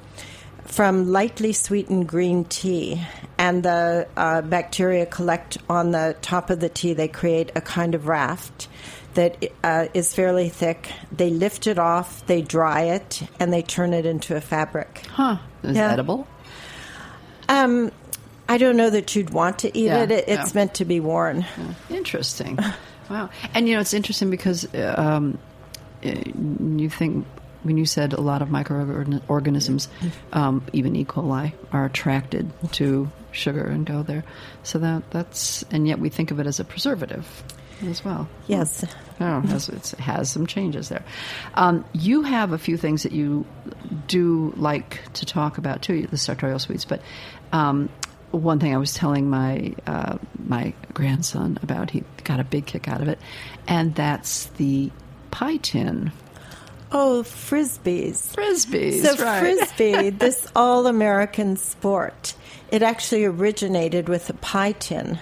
from 0.66 1.10
lightly 1.10 1.54
sweetened 1.54 2.08
green 2.08 2.44
tea, 2.44 3.02
and 3.38 3.62
the 3.62 4.06
uh, 4.18 4.42
bacteria 4.42 5.06
collect 5.06 5.56
on 5.68 5.92
the 5.92 6.14
top 6.20 6.50
of 6.50 6.60
the 6.60 6.68
tea. 6.68 6.92
They 6.92 7.08
create 7.08 7.52
a 7.54 7.62
kind 7.62 7.94
of 7.94 8.06
raft 8.06 8.68
that 9.14 9.44
uh, 9.62 9.86
is 9.94 10.14
fairly 10.14 10.48
thick. 10.48 10.90
They 11.10 11.30
lift 11.30 11.66
it 11.66 11.78
off, 11.78 12.24
they 12.26 12.42
dry 12.42 12.82
it, 12.82 13.22
and 13.40 13.52
they 13.52 13.62
turn 13.62 13.92
it 13.92 14.06
into 14.06 14.36
a 14.36 14.40
fabric. 14.40 15.04
huh? 15.10 15.36
Is 15.62 15.76
Yeah. 15.76 15.90
it 15.90 15.92
edible? 15.94 16.26
Um, 17.48 17.90
I 18.48 18.58
don't 18.58 18.76
know 18.76 18.90
that 18.90 19.14
you'd 19.14 19.30
want 19.30 19.60
to 19.60 19.76
eat 19.76 19.86
Yeah, 19.86 20.02
it. 20.02 20.10
it. 20.10 20.24
It's 20.28 20.50
yeah. 20.54 20.58
meant 20.60 20.74
to 20.74 20.84
be 20.84 21.00
worn. 21.00 21.44
Interesting. 21.90 22.58
Wow. 23.10 23.28
And 23.52 23.68
you 23.68 23.74
know, 23.74 23.80
it's 23.80 23.92
interesting 23.92 24.30
because 24.30 24.64
uh, 24.74 24.94
um, 24.96 25.36
uh, 26.02 26.08
you 26.76 26.88
think 26.88 27.26
when 27.62 27.76
you 27.76 27.84
said 27.84 28.14
a 28.14 28.20
lot 28.22 28.40
of 28.40 28.50
microorganisms, 28.50 29.88
um, 30.32 30.64
even 30.72 30.96
E. 30.96 31.04
coli, 31.04 31.52
are 31.72 31.84
attracted 31.84 32.50
to 32.72 33.10
sugar 33.30 33.64
and 33.66 33.84
go 33.84 34.02
there. 34.02 34.24
So 34.62 34.78
that 34.78 35.10
that's 35.10 35.62
and 35.70 35.86
yet 35.86 35.98
we 35.98 36.08
think 36.08 36.30
of 36.30 36.40
it 36.40 36.46
as 36.46 36.58
a 36.58 36.64
preservative 36.64 37.26
as 37.88 38.04
well. 38.04 38.28
Yes. 38.46 38.84
Oh, 39.20 39.38
it 39.38 39.44
has, 39.46 39.68
it 39.68 39.90
has 39.98 40.30
some 40.30 40.46
changes 40.46 40.88
there. 40.88 41.04
Um, 41.54 41.84
you 41.92 42.22
have 42.22 42.52
a 42.52 42.58
few 42.58 42.76
things 42.76 43.02
that 43.04 43.12
you 43.12 43.46
do 44.08 44.52
like 44.56 45.00
to 45.14 45.26
talk 45.26 45.58
about 45.58 45.82
too, 45.82 46.06
the 46.06 46.18
sartorial 46.18 46.58
sweets. 46.58 46.84
But 46.84 47.02
um, 47.52 47.88
one 48.32 48.58
thing 48.58 48.74
I 48.74 48.78
was 48.78 48.94
telling 48.94 49.30
my 49.30 49.74
uh, 49.86 50.18
my 50.44 50.74
grandson 50.92 51.58
about, 51.62 51.90
he 51.90 52.04
got 52.24 52.40
a 52.40 52.44
big 52.44 52.66
kick 52.66 52.88
out 52.88 53.00
of 53.00 53.08
it, 53.08 53.18
and 53.68 53.94
that's 53.94 54.46
the 54.56 54.90
pie 55.30 55.58
tin. 55.58 56.12
Oh, 56.90 57.22
frisbees. 57.24 58.34
Frisbees. 58.34 59.02
So 59.02 59.24
right. 59.24 59.40
frisbee, 59.40 60.10
this 60.18 60.46
all-American 60.54 61.56
sport, 61.56 62.34
it 62.70 62.82
actually 62.82 63.24
originated 63.24 64.10
with 64.10 64.28
a 64.28 64.34
pie 64.34 64.72
tin. 64.72 65.18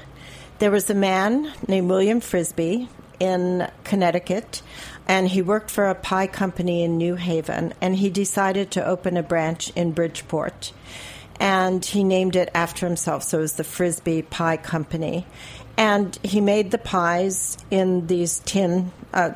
There 0.60 0.70
was 0.70 0.90
a 0.90 0.94
man 0.94 1.50
named 1.66 1.88
William 1.88 2.20
Frisbie 2.20 2.86
in 3.18 3.66
Connecticut, 3.82 4.60
and 5.08 5.26
he 5.26 5.40
worked 5.40 5.70
for 5.70 5.88
a 5.88 5.94
pie 5.94 6.26
company 6.26 6.82
in 6.82 6.98
New 6.98 7.14
Haven, 7.14 7.72
and 7.80 7.96
he 7.96 8.10
decided 8.10 8.72
to 8.72 8.84
open 8.86 9.16
a 9.16 9.22
branch 9.22 9.70
in 9.74 9.92
Bridgeport. 9.92 10.74
And 11.40 11.82
he 11.82 12.04
named 12.04 12.36
it 12.36 12.50
after 12.54 12.86
himself, 12.86 13.22
so 13.22 13.38
it 13.38 13.40
was 13.40 13.54
the 13.54 13.64
Frisbie 13.64 14.20
Pie 14.20 14.58
Company. 14.58 15.26
And 15.78 16.18
he 16.22 16.42
made 16.42 16.72
the 16.72 16.78
pies 16.78 17.56
in 17.70 18.06
these 18.06 18.40
tin 18.40 18.92
uh, 19.14 19.30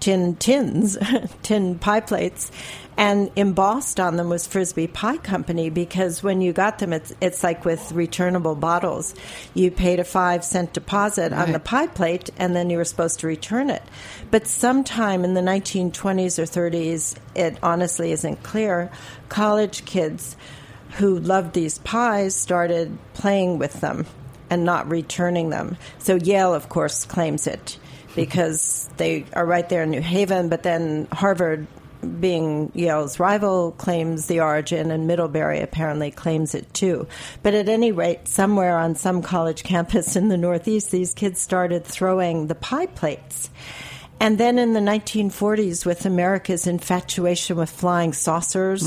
tin 0.00 0.34
tins, 0.34 0.98
tin 1.44 1.78
pie 1.78 2.00
plates, 2.00 2.50
and 2.96 3.30
embossed 3.36 4.00
on 4.00 4.16
them 4.16 4.28
was 4.28 4.46
Frisbie 4.46 4.86
Pie 4.86 5.18
Company 5.18 5.70
because 5.70 6.22
when 6.22 6.40
you 6.40 6.52
got 6.52 6.78
them, 6.78 6.92
it's 6.92 7.12
it's 7.20 7.42
like 7.42 7.64
with 7.64 7.92
returnable 7.92 8.54
bottles. 8.54 9.14
You 9.54 9.70
paid 9.70 10.00
a 10.00 10.04
five 10.04 10.44
cent 10.44 10.72
deposit 10.72 11.32
on 11.32 11.52
the 11.52 11.60
pie 11.60 11.88
plate, 11.88 12.30
and 12.38 12.56
then 12.56 12.70
you 12.70 12.78
were 12.78 12.84
supposed 12.84 13.20
to 13.20 13.26
return 13.26 13.70
it. 13.70 13.82
But 14.30 14.46
sometime 14.46 15.24
in 15.24 15.34
the 15.34 15.40
1920s 15.40 16.38
or 16.38 16.42
30s, 16.42 17.16
it 17.34 17.58
honestly 17.62 18.12
isn't 18.12 18.42
clear. 18.42 18.90
College 19.28 19.84
kids 19.84 20.36
who 20.92 21.18
loved 21.18 21.52
these 21.52 21.78
pies 21.78 22.34
started 22.34 22.96
playing 23.14 23.58
with 23.58 23.80
them 23.80 24.06
and 24.48 24.64
not 24.64 24.88
returning 24.90 25.50
them. 25.50 25.76
So 25.98 26.16
Yale, 26.16 26.54
of 26.54 26.68
course, 26.68 27.04
claims 27.04 27.46
it 27.46 27.78
because 28.14 28.88
they 28.96 29.26
are 29.34 29.44
right 29.44 29.68
there 29.68 29.82
in 29.82 29.90
New 29.90 30.00
Haven, 30.00 30.48
but 30.48 30.62
then 30.62 31.06
Harvard, 31.12 31.66
being 32.06 32.70
Yale's 32.74 33.18
rival, 33.20 33.72
claims 33.72 34.26
the 34.26 34.40
origin, 34.40 34.90
and 34.90 35.06
Middlebury 35.06 35.60
apparently 35.60 36.10
claims 36.10 36.54
it 36.54 36.72
too. 36.74 37.06
But 37.42 37.54
at 37.54 37.68
any 37.68 37.92
rate, 37.92 38.28
somewhere 38.28 38.76
on 38.78 38.94
some 38.94 39.22
college 39.22 39.62
campus 39.62 40.16
in 40.16 40.28
the 40.28 40.36
Northeast, 40.36 40.90
these 40.90 41.14
kids 41.14 41.40
started 41.40 41.84
throwing 41.84 42.46
the 42.46 42.54
pie 42.54 42.86
plates. 42.86 43.50
And 44.18 44.38
then 44.38 44.58
in 44.58 44.72
the 44.72 44.80
1940s, 44.80 45.84
with 45.84 46.06
America's 46.06 46.66
infatuation 46.66 47.56
with 47.56 47.68
flying 47.68 48.14
saucers, 48.14 48.82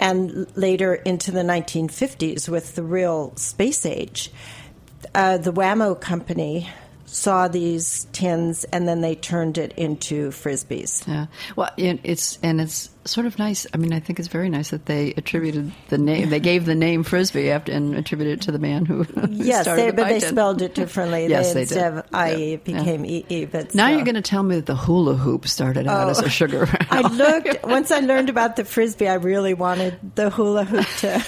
and 0.00 0.46
later 0.56 0.94
into 0.94 1.30
the 1.30 1.42
1950s 1.42 2.48
with 2.48 2.74
the 2.74 2.82
real 2.82 3.32
space 3.36 3.86
age, 3.86 4.32
uh, 5.14 5.38
the 5.38 5.52
Wham-O 5.52 5.94
company 5.94 6.68
saw 7.08 7.48
these 7.48 8.06
tins 8.12 8.64
and 8.64 8.86
then 8.86 9.00
they 9.00 9.14
turned 9.14 9.58
it 9.58 9.72
into 9.76 10.30
frisbees. 10.30 11.06
Yeah. 11.06 11.26
Well, 11.56 11.70
it- 11.76 12.00
it's 12.04 12.38
and 12.42 12.60
it's 12.60 12.90
sort 13.04 13.26
of 13.26 13.38
nice. 13.38 13.66
I 13.72 13.78
mean, 13.78 13.92
I 13.94 14.00
think 14.00 14.18
it's 14.18 14.28
very 14.28 14.50
nice 14.50 14.68
that 14.70 14.84
they 14.84 15.14
attributed 15.16 15.72
the 15.88 15.96
name. 15.96 16.28
They 16.28 16.40
gave 16.40 16.66
the 16.66 16.74
name 16.74 17.02
frisbee 17.04 17.50
after 17.50 17.72
and 17.72 17.94
attributed 17.94 18.40
it 18.40 18.42
to 18.42 18.52
the 18.52 18.58
man 18.58 18.84
who. 18.84 19.06
Yes, 19.30 19.62
started 19.62 19.82
they, 19.82 19.86
the 19.90 19.92
but 19.96 20.08
they 20.08 20.20
tin. 20.20 20.28
spelled 20.28 20.62
it 20.62 20.74
differently. 20.74 21.26
Yes, 21.28 21.54
they 21.54 21.62
instead 21.62 21.94
did. 21.94 22.04
of 22.04 22.04
IE, 22.12 22.16
Yeah. 22.48 22.54
it 22.54 22.64
became 22.64 23.04
EE. 23.06 23.44
But 23.46 23.74
Now 23.74 23.86
still. 23.86 23.96
you're 23.96 24.04
going 24.04 24.14
to 24.16 24.22
tell 24.22 24.42
me 24.42 24.56
that 24.56 24.66
the 24.66 24.76
hula 24.76 25.14
hoop 25.14 25.48
started 25.48 25.86
out 25.86 26.10
as 26.10 26.20
a 26.20 26.28
sugar. 26.28 26.68
I 26.90 27.00
looked 27.00 27.64
once 27.64 27.90
I 27.90 28.00
learned 28.00 28.28
about 28.28 28.56
the 28.56 28.64
frisbee. 28.64 29.08
I 29.08 29.14
really 29.14 29.54
wanted 29.54 29.98
the 30.16 30.28
hula 30.30 30.64
hoop 30.64 30.86
to. 30.98 31.24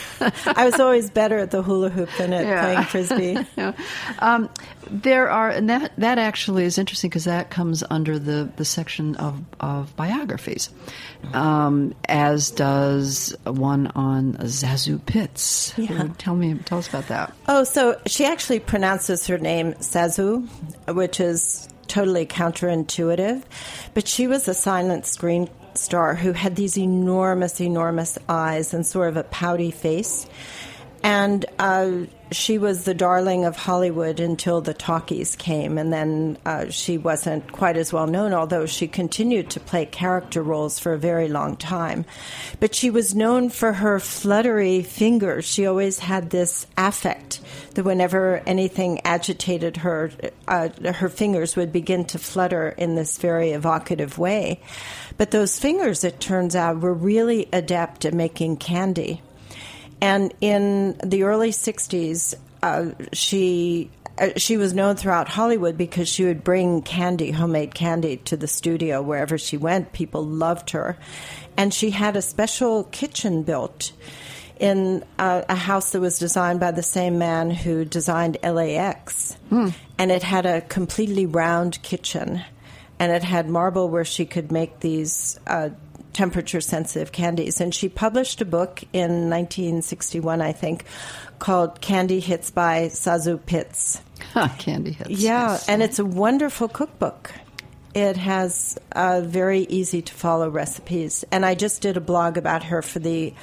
I 0.54 0.64
was 0.66 0.78
always 0.78 1.08
better 1.10 1.38
at 1.38 1.50
the 1.50 1.62
hula 1.62 1.88
hoop 1.88 2.10
than 2.18 2.32
at 2.34 2.44
Yeah. 2.44 2.62
playing 2.62 2.84
frisbee. 2.84 3.46
Yeah. 3.56 3.72
Um, 4.18 4.50
there 4.90 5.31
are, 5.31 5.50
and 5.50 5.70
that 5.70 5.92
that 5.98 6.18
actually 6.18 6.64
is 6.64 6.79
interesting 6.79 7.11
because 7.11 7.24
that 7.24 7.50
comes 7.50 7.83
under 7.88 8.18
the, 8.18 8.50
the 8.57 8.64
section 8.64 9.16
of, 9.16 9.40
of 9.61 9.94
biographies, 9.96 10.70
um, 11.33 11.94
as 12.09 12.50
does 12.50 13.35
one 13.44 13.87
on 13.88 14.35
ZaSu 14.35 15.05
Pitts. 15.05 15.72
Yeah. 15.76 16.09
Tell 16.18 16.35
me, 16.35 16.55
tell 16.64 16.79
us 16.79 16.88
about 16.88 17.09
that. 17.09 17.35
Oh, 17.48 17.64
so 17.64 18.00
she 18.07 18.24
actually 18.24 18.61
pronounces 18.61 19.26
her 19.26 19.38
name 19.38 19.74
ZaSu, 19.74 20.48
which 20.94 21.20
is 21.20 21.68
totally 21.87 22.26
counterintuitive. 22.26 23.42
But 23.94 24.09
she 24.09 24.26
was 24.26 24.48
a 24.48 24.55
silent 24.55 25.07
screen 25.07 25.48
star 25.74 26.14
who 26.14 26.33
had 26.33 26.57
these 26.57 26.76
enormous, 26.76 27.61
enormous 27.61 28.18
eyes 28.29 28.74
and 28.74 28.87
sort 28.87 29.09
of 29.09 29.16
a 29.16 29.24
pouty 29.24 29.70
face. 29.70 30.26
And 31.02 31.46
uh, 31.58 31.92
she 32.30 32.58
was 32.58 32.84
the 32.84 32.94
darling 32.94 33.44
of 33.44 33.56
Hollywood 33.56 34.20
until 34.20 34.60
the 34.60 34.74
talkies 34.74 35.34
came, 35.34 35.78
and 35.78 35.92
then 35.92 36.36
uh, 36.44 36.70
she 36.70 36.98
wasn't 36.98 37.50
quite 37.52 37.76
as 37.76 37.92
well 37.92 38.06
known, 38.06 38.32
although 38.32 38.66
she 38.66 38.86
continued 38.86 39.50
to 39.50 39.60
play 39.60 39.86
character 39.86 40.42
roles 40.42 40.78
for 40.78 40.92
a 40.92 40.98
very 40.98 41.28
long 41.28 41.56
time. 41.56 42.04
But 42.60 42.74
she 42.74 42.90
was 42.90 43.14
known 43.14 43.48
for 43.48 43.72
her 43.72 43.98
fluttery 43.98 44.82
fingers. 44.82 45.46
She 45.46 45.66
always 45.66 45.98
had 45.98 46.30
this 46.30 46.66
affect 46.76 47.40
that 47.74 47.84
whenever 47.84 48.42
anything 48.46 49.00
agitated 49.04 49.78
her, 49.78 50.10
uh, 50.46 50.68
her 50.92 51.08
fingers 51.08 51.56
would 51.56 51.72
begin 51.72 52.04
to 52.06 52.18
flutter 52.18 52.68
in 52.76 52.94
this 52.94 53.18
very 53.18 53.52
evocative 53.52 54.18
way. 54.18 54.60
But 55.16 55.30
those 55.30 55.58
fingers, 55.58 56.04
it 56.04 56.20
turns 56.20 56.54
out, 56.54 56.80
were 56.80 56.94
really 56.94 57.48
adept 57.52 58.04
at 58.04 58.14
making 58.14 58.58
candy. 58.58 59.22
And 60.00 60.32
in 60.40 60.98
the 61.04 61.24
early 61.24 61.50
60s, 61.50 62.34
uh, 62.62 62.90
she 63.12 63.90
uh, 64.18 64.30
she 64.36 64.58
was 64.58 64.74
known 64.74 64.96
throughout 64.96 65.28
Hollywood 65.28 65.78
because 65.78 66.08
she 66.08 66.24
would 66.24 66.44
bring 66.44 66.82
candy, 66.82 67.30
homemade 67.30 67.74
candy, 67.74 68.18
to 68.18 68.36
the 68.36 68.46
studio 68.46 69.00
wherever 69.00 69.38
she 69.38 69.56
went. 69.56 69.92
People 69.92 70.24
loved 70.24 70.70
her, 70.70 70.98
and 71.56 71.72
she 71.72 71.90
had 71.90 72.16
a 72.16 72.22
special 72.22 72.84
kitchen 72.84 73.42
built 73.42 73.92
in 74.58 75.02
uh, 75.18 75.42
a 75.48 75.54
house 75.54 75.92
that 75.92 76.00
was 76.00 76.18
designed 76.18 76.60
by 76.60 76.70
the 76.70 76.82
same 76.82 77.16
man 77.18 77.50
who 77.50 77.84
designed 77.86 78.36
LAX, 78.42 79.38
and 79.98 80.10
it 80.10 80.22
had 80.22 80.44
a 80.44 80.60
completely 80.60 81.24
round 81.24 81.80
kitchen, 81.82 82.42
and 82.98 83.10
it 83.10 83.22
had 83.22 83.48
marble 83.48 83.88
where 83.88 84.04
she 84.04 84.26
could 84.26 84.52
make 84.52 84.80
these. 84.80 85.40
Uh, 85.46 85.70
temperature 86.12 86.61
sensitive 86.61 87.12
candies. 87.12 87.61
And 87.61 87.75
she 87.75 87.88
published 87.88 88.40
a 88.40 88.44
book 88.44 88.83
in 88.92 89.31
1961, 89.31 90.40
I 90.40 90.53
think, 90.53 90.85
called 91.38 91.81
Candy 91.81 92.20
Hits 92.20 92.51
by 92.51 92.87
ZaSu 92.87 93.44
Pitts. 93.44 94.01
Candy 94.59 94.92
hits. 94.92 95.11
Yeah, 95.11 95.53
yes. 95.53 95.68
and 95.68 95.83
it's 95.83 95.99
a 95.99 96.05
wonderful 96.05 96.68
cookbook. 96.68 97.33
It 97.94 98.16
has 98.16 98.79
uh, 98.92 99.23
very 99.25 99.62
easy 99.62 100.03
to 100.03 100.14
follow 100.14 100.49
recipes. 100.49 101.25
And 101.33 101.44
I 101.44 101.55
just 101.55 101.83
did 101.83 101.96
a 101.96 102.01
blog 102.01 102.37
about 102.37 102.64
her 102.64 102.83
for 102.83 103.01
the 103.01 103.35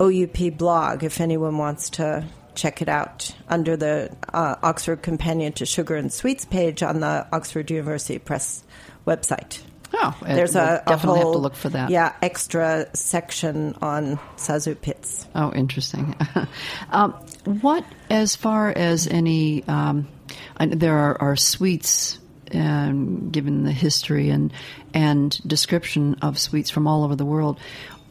OUP 0.00 0.58
blog 0.58 1.02
if 1.02 1.20
anyone 1.20 1.56
wants 1.56 1.90
to 1.90 2.26
check 2.54 2.82
it 2.82 2.88
out 2.88 3.34
under 3.48 3.76
the 3.76 4.14
uh, 4.32 4.56
Oxford 4.62 5.02
Companion 5.02 5.52
to 5.54 5.66
Sugar 5.66 5.94
and 5.94 6.12
Sweets 6.12 6.44
page 6.44 6.82
on 6.82 7.00
the 7.00 7.26
Oxford 7.32 7.70
University 7.70 8.18
Press 8.18 8.64
website. 9.06 9.60
Oh, 9.94 10.16
There's 10.22 10.54
we'll 10.54 10.64
a, 10.64 10.74
a 10.76 10.82
definitely 10.86 11.20
whole 11.20 11.32
have 11.32 11.36
to 11.36 11.42
look 11.42 11.54
for 11.54 11.68
that. 11.70 11.90
Yeah, 11.90 12.12
extra 12.22 12.86
section 12.94 13.76
on 13.80 14.16
ZaSu 14.36 14.80
Pitts. 14.80 15.26
Oh, 15.34 15.52
interesting. 15.52 16.14
um, 16.90 17.12
what, 17.44 17.84
as 18.10 18.36
far 18.36 18.70
as 18.70 19.06
any, 19.06 19.64
um, 19.68 20.08
I- 20.56 20.66
there 20.66 20.96
are, 20.96 21.20
are 21.20 21.36
sweets, 21.36 22.18
um, 22.52 23.30
given 23.30 23.64
the 23.64 23.72
history 23.72 24.30
and 24.30 24.52
and 24.94 25.38
description 25.46 26.14
of 26.22 26.38
sweets 26.38 26.70
from 26.70 26.86
all 26.86 27.04
over 27.04 27.16
the 27.16 27.24
world. 27.24 27.58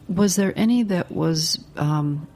Was 0.08 0.36
there 0.36 0.52
any 0.56 0.82
that 0.84 1.10
was 1.10 1.58
um, 1.76 2.28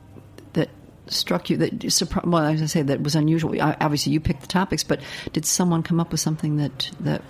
that 0.55 0.71
struck 1.07 1.51
you 1.51 1.59
that 1.59 1.93
surprised? 1.93 2.27
well, 2.27 2.45
as 2.45 2.63
I 2.63 2.67
say, 2.67 2.83
that 2.83 3.03
was 3.03 3.15
unusual? 3.15 3.55
Obviously, 3.61 4.13
you 4.13 4.21
picked 4.21 4.41
the 4.41 4.47
topics, 4.47 4.83
but 4.83 5.01
did 5.33 5.45
someone 5.45 5.83
come 5.83 6.01
up 6.01 6.11
with 6.11 6.21
something 6.21 6.57
that 6.57 6.91
that? 7.01 7.23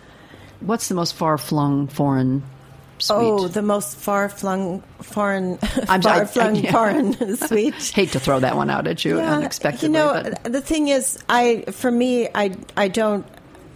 What's 0.60 0.88
the 0.88 0.94
most 0.94 1.14
far 1.14 1.38
flung 1.38 1.88
foreign 1.88 2.42
sweet? 2.98 3.16
Oh, 3.16 3.48
the 3.48 3.62
most 3.62 3.96
far 3.96 4.28
flung 4.28 4.82
foreign, 5.00 5.58
I'm- 5.88 6.02
far 6.02 6.26
flung 6.26 6.56
yeah. 6.56 6.72
foreign 6.72 7.36
sweet. 7.36 7.74
Hate 7.74 8.12
to 8.12 8.20
throw 8.20 8.40
that 8.40 8.56
one 8.56 8.70
out 8.70 8.86
at 8.86 9.04
you 9.04 9.18
unexpectedly. 9.18 9.88
You 9.88 9.92
know, 9.92 10.22
but- 10.22 10.52
the 10.52 10.60
thing 10.60 10.88
is, 10.88 11.18
I 11.28 11.62
for 11.72 11.90
me, 11.90 12.28
I 12.34 12.56
I 12.76 12.88
don't 12.88 13.26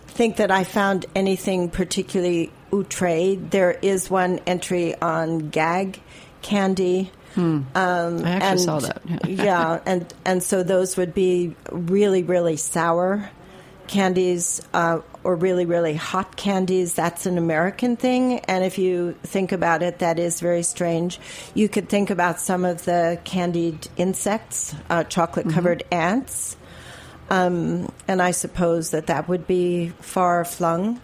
think 0.09 0.37
that 0.37 0.51
I 0.51 0.65
found 0.65 1.07
anything 1.15 1.71
particularly 1.71 2.53
outre. 2.73 3.37
There 3.37 3.73
is 3.73 4.11
one 4.11 4.39
entry 4.47 4.95
on 5.01 5.51
gag 5.51 6.01
candy. 6.43 7.11
Um, 7.37 7.67
I 7.75 7.81
actually 7.81 8.31
and, 8.31 8.61
saw 8.61 8.79
that. 8.79 9.03
Yeah. 9.05 9.19
yeah, 9.45 9.81
and 9.87 10.15
and 10.25 10.41
so 10.41 10.63
those 10.63 10.97
would 10.97 11.15
be 11.15 11.57
really 11.73 12.23
really 12.23 12.57
sour 12.57 13.29
candies 13.89 14.63
uh, 14.73 15.01
or 15.25 15.35
really 15.35 15.65
really 15.67 15.95
hot 15.95 16.37
candies. 16.37 16.95
That's 16.95 17.27
an 17.27 17.39
American 17.39 17.97
thing, 17.97 18.41
and 18.41 18.63
if 18.65 18.79
you 18.79 19.17
think 19.23 19.53
about 19.53 19.83
it, 19.83 19.99
that 20.01 20.19
is 20.19 20.41
very 20.41 20.63
strange. 20.63 21.19
You 21.55 21.69
could 21.69 21.89
think 21.89 22.11
about 22.11 22.39
some 22.41 22.65
of 22.65 22.85
the 22.85 23.19
candied 23.25 23.89
insects, 23.97 24.75
uh, 24.91 25.05
chocolate 25.05 25.49
covered 25.51 25.83
ants, 25.91 26.57
um, 27.31 27.91
and 28.07 28.21
I 28.23 28.31
suppose 28.33 28.91
that 28.91 29.07
that 29.07 29.29
would 29.29 29.47
be 29.47 29.89
far 30.01 30.45
flung. 30.45 31.01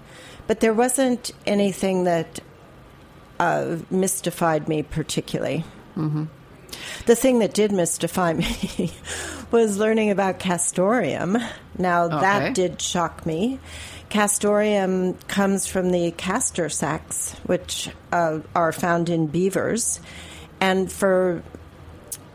But 0.46 0.61
there 0.61 0.74
wasn't 0.74 1.30
anything 1.46 2.04
that 2.04 2.40
uh, 3.38 3.76
mystified 3.90 4.68
me 4.68 4.83
particularly. 4.83 5.64
The 7.06 7.14
thing 7.16 7.38
that 7.40 7.52
did 7.54 7.72
mystify 7.72 8.33
me 8.35 8.92
was 9.50 9.76
learning 9.78 10.11
about 10.11 10.38
castoreum. 10.38 11.38
Now, 11.78 12.04
Okay. 12.04 12.20
that 12.20 12.54
did 12.54 12.80
shock 12.83 13.24
me. 13.26 13.59
Castoreum 14.11 15.14
comes 15.29 15.66
from 15.66 15.90
the 15.90 16.11
castor 16.11 16.68
sacs, 16.68 17.33
which 17.46 17.88
uh, 18.12 18.40
are 18.55 18.73
found 18.73 19.09
in 19.09 19.29
beavers. 19.29 20.01
And 20.61 20.90
for 20.90 21.42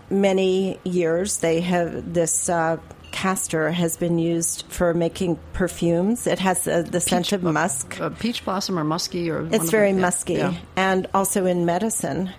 many 0.10 0.80
years, 0.84 1.40
they 1.40 1.62
have 1.62 2.14
this 2.14 2.50
uh, 2.50 2.78
castor 3.12 3.72
has 3.72 3.98
been 3.98 4.18
used 4.18 4.66
for 4.70 4.94
making 4.94 5.38
perfumes. 5.54 6.28
It 6.28 6.40
has 6.40 6.68
uh, 6.68 6.82
the 6.82 7.00
scent 7.00 7.34
of 7.34 7.44
musk. 7.44 8.00
Uh, 8.00 8.10
peach 8.10 8.44
blossom 8.44 8.80
or 8.80 8.84
musky 8.84 9.30
or 9.30 9.48
It's 9.52 9.70
very 9.70 9.92
them? 9.92 10.02
Musky 10.02 10.34
Yeah. 10.34 10.54
and 10.76 11.08
also 11.14 11.46
in 11.46 11.66
medicine. 11.66 12.32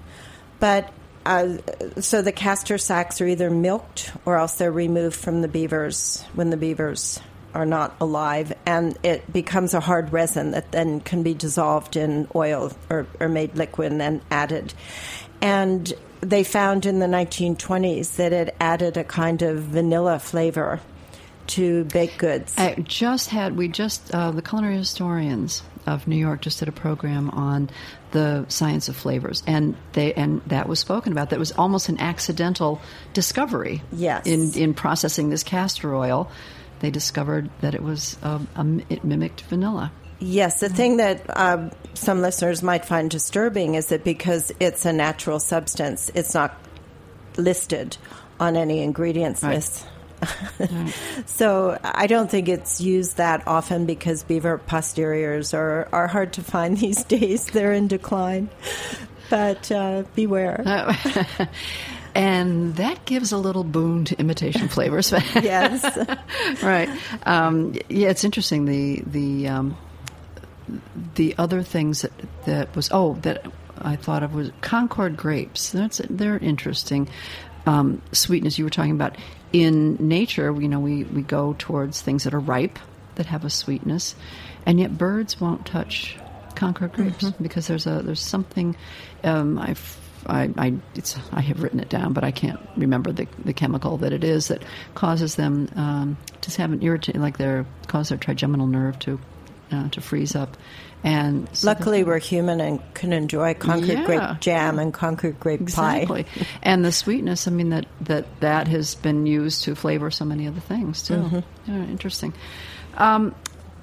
But 0.60 0.92
uh, 1.24 1.58
so 2.00 2.22
the 2.22 2.32
castor 2.32 2.78
sacs 2.78 3.20
are 3.20 3.26
either 3.26 3.50
milked 3.50 4.12
or 4.24 4.36
else 4.36 4.56
they're 4.56 4.72
removed 4.72 5.16
from 5.16 5.42
the 5.42 5.48
beavers 5.48 6.24
when 6.34 6.50
the 6.50 6.56
beavers 6.56 7.20
are 7.56 7.66
not 7.66 7.96
alive, 8.00 8.52
and 8.66 8.98
it 9.02 9.32
becomes 9.32 9.72
a 9.72 9.80
hard 9.80 10.12
resin 10.12 10.50
that 10.50 10.72
then 10.72 11.00
can 11.00 11.22
be 11.22 11.32
dissolved 11.32 11.96
in 11.96 12.28
oil 12.34 12.70
or, 12.90 13.06
or 13.18 13.28
made 13.28 13.56
liquid 13.56 13.90
and 13.90 14.00
then 14.00 14.20
added. 14.30 14.74
And 15.40 15.90
they 16.20 16.44
found 16.44 16.84
in 16.84 16.98
the 16.98 17.06
1920s 17.06 18.16
that 18.16 18.32
it 18.34 18.54
added 18.60 18.98
a 18.98 19.04
kind 19.04 19.40
of 19.40 19.62
vanilla 19.62 20.18
flavor 20.18 20.80
to 21.46 21.84
baked 21.84 22.18
goods. 22.18 22.54
I 22.58 22.74
just 22.74 23.30
had 23.30 23.56
we 23.56 23.68
just 23.68 24.14
uh, 24.14 24.32
the 24.32 24.42
culinary 24.42 24.76
historians 24.76 25.62
of 25.86 26.06
New 26.06 26.16
York 26.16 26.42
just 26.42 26.58
did 26.58 26.68
a 26.68 26.72
program 26.72 27.30
on 27.30 27.70
the 28.10 28.44
science 28.48 28.88
of 28.88 28.96
flavors, 28.96 29.42
and 29.46 29.76
they 29.92 30.12
and 30.12 30.42
that 30.46 30.68
was 30.68 30.80
spoken 30.80 31.12
about. 31.12 31.30
That 31.30 31.38
was 31.38 31.52
almost 31.52 31.88
an 31.88 32.00
accidental 32.00 32.80
discovery. 33.14 33.82
Yes. 33.92 34.26
In 34.26 34.52
in 34.54 34.74
processing 34.74 35.30
this 35.30 35.44
castor 35.44 35.94
oil, 35.94 36.30
they 36.80 36.90
discovered 36.90 37.50
that 37.60 37.74
it 37.74 37.82
was 37.82 38.16
um, 38.22 38.48
um, 38.56 38.82
it 38.88 39.04
mimicked 39.04 39.42
vanilla. 39.42 39.92
Yes, 40.18 40.60
the 40.60 40.68
thing 40.70 40.96
that 40.96 41.22
um, 41.38 41.70
some 41.94 42.22
listeners 42.22 42.62
might 42.62 42.84
find 42.86 43.10
disturbing 43.10 43.74
is 43.74 43.86
that 43.88 44.02
because 44.02 44.50
it's 44.60 44.86
a 44.86 44.92
natural 44.92 45.38
substance, 45.38 46.10
it's 46.14 46.32
not 46.32 46.56
listed 47.36 47.98
on 48.40 48.56
any 48.56 48.80
ingredients 48.82 49.42
Right. 49.42 49.56
list. 49.56 49.86
so 51.26 51.78
I 51.84 52.06
don't 52.06 52.30
think 52.30 52.48
it's 52.48 52.80
used 52.80 53.18
that 53.18 53.46
often 53.46 53.84
because 53.84 54.22
beaver 54.22 54.56
posteriors 54.56 55.52
are, 55.52 55.86
are 55.92 56.06
hard 56.06 56.32
to 56.34 56.42
find 56.42 56.76
these 56.78 57.04
days. 57.04 57.44
They're 57.46 57.74
in 57.74 57.86
decline. 57.88 58.48
But 59.28 59.70
uh, 59.70 60.04
beware. 60.14 60.62
And 62.16 62.76
that 62.76 63.04
gives 63.04 63.32
a 63.32 63.36
little 63.36 63.64
boon 63.64 64.06
to 64.06 64.18
imitation 64.18 64.68
flavors. 64.68 65.12
yes. 65.34 65.84
right. 66.62 66.88
Um, 67.24 67.74
yeah, 67.88 68.08
it's 68.08 68.24
interesting. 68.24 68.64
The 68.64 69.02
the 69.06 69.48
um, 69.48 69.76
the 71.14 71.34
other 71.36 71.62
things 71.62 72.02
that 72.02 72.12
that 72.46 72.74
was 72.74 72.88
oh 72.90 73.14
that 73.22 73.46
I 73.78 73.96
thought 73.96 74.22
of 74.22 74.34
was 74.34 74.50
Concord 74.62 75.16
grapes. 75.16 75.70
That's 75.70 76.00
they're 76.08 76.38
interesting. 76.38 77.08
Um, 77.66 78.00
sweetness 78.12 78.58
you 78.58 78.64
were 78.64 78.70
talking 78.70 78.92
about 78.92 79.16
in 79.52 79.96
nature. 79.96 80.54
You 80.58 80.68
know, 80.68 80.80
we 80.80 81.04
we 81.04 81.22
go 81.22 81.54
towards 81.58 82.00
things 82.00 82.24
that 82.24 82.32
are 82.32 82.40
ripe 82.40 82.78
that 83.16 83.26
have 83.26 83.44
a 83.44 83.50
sweetness, 83.50 84.14
and 84.64 84.80
yet 84.80 84.96
birds 84.96 85.40
won't 85.40 85.66
touch 85.66 86.16
Concord 86.54 86.94
grapes 86.94 87.30
because 87.42 87.66
there's 87.66 87.86
a 87.86 88.00
there's 88.02 88.20
something. 88.20 88.74
Um, 89.22 89.58
I've 89.58 89.98
I, 90.28 90.50
I, 90.56 90.74
it's, 90.94 91.16
I 91.32 91.40
have 91.40 91.62
written 91.62 91.80
it 91.80 91.88
down, 91.88 92.12
but 92.12 92.24
I 92.24 92.30
can't 92.30 92.60
remember 92.76 93.12
the, 93.12 93.26
the 93.44 93.52
chemical 93.52 93.98
that 93.98 94.12
it 94.12 94.24
is 94.24 94.48
that 94.48 94.62
causes 94.94 95.36
them 95.36 95.68
um, 95.76 96.16
to 96.42 96.50
have 96.60 96.72
an 96.72 96.82
irritant, 96.82 97.18
like 97.18 97.38
their 97.38 97.66
cause 97.88 98.08
their 98.08 98.18
trigeminal 98.18 98.66
nerve 98.66 98.98
to 99.00 99.18
uh, 99.72 99.88
to 99.90 100.00
freeze 100.00 100.36
up. 100.36 100.56
And 101.04 101.48
so 101.54 101.66
Luckily, 101.68 102.02
we're 102.02 102.18
human 102.18 102.60
and 102.60 102.80
can 102.94 103.12
enjoy 103.12 103.54
Concord 103.54 103.88
Yeah. 103.88 104.04
grape 104.06 104.40
jam 104.40 104.78
and 104.78 104.92
Concord 104.92 105.38
grape 105.38 105.60
exactly, 105.60 106.24
pie. 106.24 106.46
and 106.62 106.84
the 106.84 106.90
sweetness. 106.90 107.46
I 107.46 107.50
mean 107.50 107.70
that 107.70 107.86
that 108.02 108.40
that 108.40 108.68
has 108.68 108.94
been 108.94 109.26
used 109.26 109.64
to 109.64 109.74
flavor 109.74 110.10
so 110.10 110.24
many 110.24 110.48
other 110.48 110.60
things 110.60 111.02
too. 111.02 111.14
Mm-hmm. 111.14 111.70
Yeah, 111.70 111.84
interesting. 111.84 112.32
Um, 112.96 113.34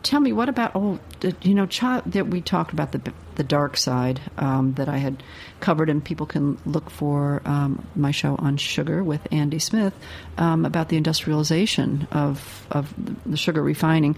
tell 0.01 0.19
me, 0.19 0.33
what 0.33 0.49
about 0.49 0.71
oh, 0.75 0.99
you 1.41 1.53
know, 1.53 1.65
child 1.65 2.03
that 2.07 2.27
we 2.27 2.41
talked 2.41 2.73
about 2.73 2.91
the 2.91 3.13
the 3.35 3.43
dark 3.43 3.77
side 3.77 4.21
um, 4.37 4.73
that 4.75 4.89
I 4.89 4.97
had 4.97 5.23
covered, 5.59 5.89
and 5.89 6.03
people 6.03 6.25
can 6.25 6.57
look 6.65 6.89
for 6.89 7.41
um, 7.45 7.87
my 7.95 8.11
show 8.11 8.35
on 8.35 8.57
sugar 8.57 9.03
with 9.03 9.27
Andy 9.31 9.59
Smith 9.59 9.93
um, 10.37 10.65
about 10.65 10.89
the 10.89 10.97
industrialization 10.97 12.07
of 12.11 12.67
of 12.71 12.93
the 13.25 13.37
sugar 13.37 13.61
refining. 13.61 14.17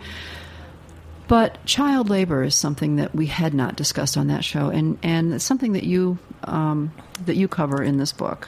But 1.27 1.65
child 1.65 2.09
labor 2.09 2.43
is 2.43 2.55
something 2.55 2.97
that 2.97 3.15
we 3.15 3.25
had 3.25 3.53
not 3.53 3.75
discussed 3.75 4.17
on 4.17 4.27
that 4.27 4.43
show, 4.43 4.69
and 4.69 4.97
and 5.01 5.41
something 5.41 5.73
that 5.73 5.83
you 5.83 6.19
um, 6.43 6.93
that 7.25 7.35
you 7.35 7.47
cover 7.47 7.81
in 7.81 7.97
this 7.97 8.13
book. 8.13 8.47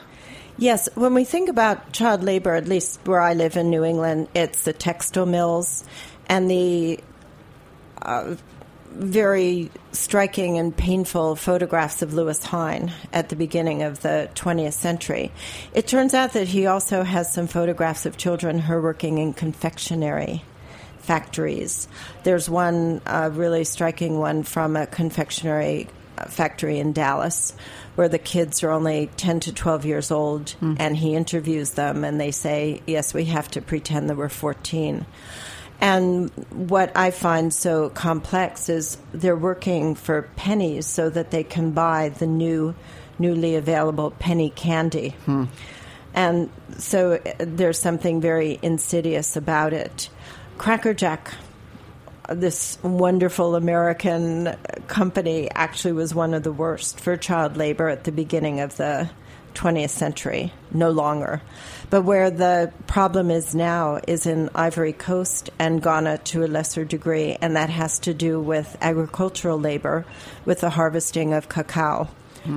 Yes, 0.60 0.88
when 0.96 1.14
we 1.14 1.22
think 1.22 1.48
about 1.48 1.92
child 1.92 2.24
labor, 2.24 2.54
at 2.54 2.66
least 2.66 3.00
where 3.04 3.20
I 3.20 3.34
live 3.34 3.56
in 3.56 3.70
New 3.70 3.84
England, 3.84 4.28
it's 4.34 4.64
the 4.64 4.72
textile 4.72 5.24
mills 5.24 5.84
and 6.28 6.50
the 6.50 7.00
uh, 8.02 8.36
very 8.90 9.70
striking 9.92 10.58
and 10.58 10.76
painful 10.76 11.36
photographs 11.36 12.02
of 12.02 12.14
Lewis 12.14 12.42
Hine 12.42 12.92
at 13.12 13.28
the 13.28 13.36
beginning 13.36 13.82
of 13.82 14.00
the 14.00 14.30
20th 14.34 14.72
century. 14.72 15.30
It 15.74 15.86
turns 15.86 16.14
out 16.14 16.32
that 16.32 16.48
he 16.48 16.66
also 16.66 17.02
has 17.02 17.32
some 17.32 17.46
photographs 17.46 18.06
of 18.06 18.16
children 18.16 18.58
who 18.58 18.74
are 18.74 18.82
working 18.82 19.18
in 19.18 19.34
confectionery 19.34 20.42
factories. 20.98 21.88
There's 22.24 22.50
one 22.50 23.00
uh, 23.06 23.30
really 23.32 23.64
striking 23.64 24.18
one 24.18 24.42
from 24.42 24.76
a 24.76 24.86
confectionery 24.86 25.88
factory 26.26 26.78
in 26.78 26.92
Dallas 26.92 27.54
where 27.94 28.08
the 28.08 28.18
kids 28.18 28.62
are 28.62 28.70
only 28.70 29.08
10 29.16 29.40
to 29.40 29.52
12 29.52 29.84
years 29.84 30.10
old 30.10 30.54
and 30.78 30.96
he 30.96 31.14
interviews 31.14 31.70
them 31.72 32.04
and 32.04 32.20
they 32.20 32.30
say, 32.30 32.82
Yes, 32.86 33.14
we 33.14 33.26
have 33.26 33.50
to 33.52 33.62
pretend 33.62 34.10
that 34.10 34.16
we're 34.16 34.28
14. 34.28 35.06
And 35.80 36.30
what 36.50 36.96
I 36.96 37.12
find 37.12 37.54
so 37.54 37.88
complex 37.90 38.68
is 38.68 38.98
they're 39.12 39.36
working 39.36 39.94
for 39.94 40.22
pennies 40.36 40.86
so 40.86 41.08
that 41.10 41.30
they 41.30 41.44
can 41.44 41.70
buy 41.70 42.08
the 42.08 42.26
new, 42.26 42.74
newly 43.18 43.54
available 43.54 44.10
penny 44.10 44.50
candy. 44.50 45.14
And 46.14 46.50
so 46.78 47.12
uh, 47.14 47.32
there's 47.38 47.78
something 47.78 48.20
very 48.20 48.58
insidious 48.60 49.36
about 49.36 49.72
it. 49.72 50.10
Cracker 50.56 50.94
Jack, 50.94 51.32
this 52.28 52.76
wonderful 52.82 53.54
American 53.54 54.56
company, 54.88 55.48
actually 55.52 55.92
was 55.92 56.12
one 56.12 56.34
of 56.34 56.42
the 56.42 56.52
worst 56.52 56.98
for 56.98 57.16
child 57.16 57.56
labor 57.56 57.88
at 57.88 58.02
the 58.02 58.10
beginning 58.10 58.58
of 58.58 58.76
the 58.76 59.08
20th 59.58 59.90
century, 59.90 60.52
no 60.70 60.90
longer. 60.90 61.42
But 61.90 62.02
where 62.02 62.30
the 62.30 62.72
problem 62.86 63.30
is 63.30 63.54
now 63.54 64.00
is 64.06 64.24
in 64.24 64.50
Ivory 64.54 64.92
Coast 64.92 65.50
and 65.58 65.82
Ghana 65.82 66.18
to 66.18 66.44
a 66.44 66.46
lesser 66.46 66.84
degree, 66.84 67.36
and 67.40 67.56
that 67.56 67.68
has 67.68 67.98
to 68.00 68.14
do 68.14 68.40
with 68.40 68.76
agricultural 68.80 69.58
labor, 69.58 70.06
with 70.44 70.60
the 70.60 70.70
harvesting 70.70 71.34
of 71.34 71.48
cacao 71.48 72.08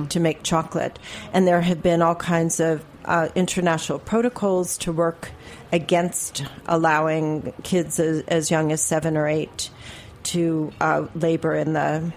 to 0.08 0.20
make 0.20 0.42
chocolate. 0.42 0.98
And 1.32 1.46
there 1.46 1.60
have 1.60 1.82
been 1.82 2.02
all 2.02 2.14
kinds 2.14 2.60
of 2.60 2.84
uh, 3.04 3.28
international 3.34 3.98
protocols 3.98 4.78
to 4.78 4.92
work 4.92 5.30
against 5.70 6.44
allowing 6.66 7.52
kids 7.62 7.98
as, 7.98 8.22
as 8.28 8.50
young 8.50 8.72
as 8.72 8.80
seven 8.80 9.16
or 9.16 9.26
eight 9.26 9.70
to 10.24 10.72
uh, 10.80 11.06
labor 11.14 11.54
in 11.54 11.72
the 11.72 12.12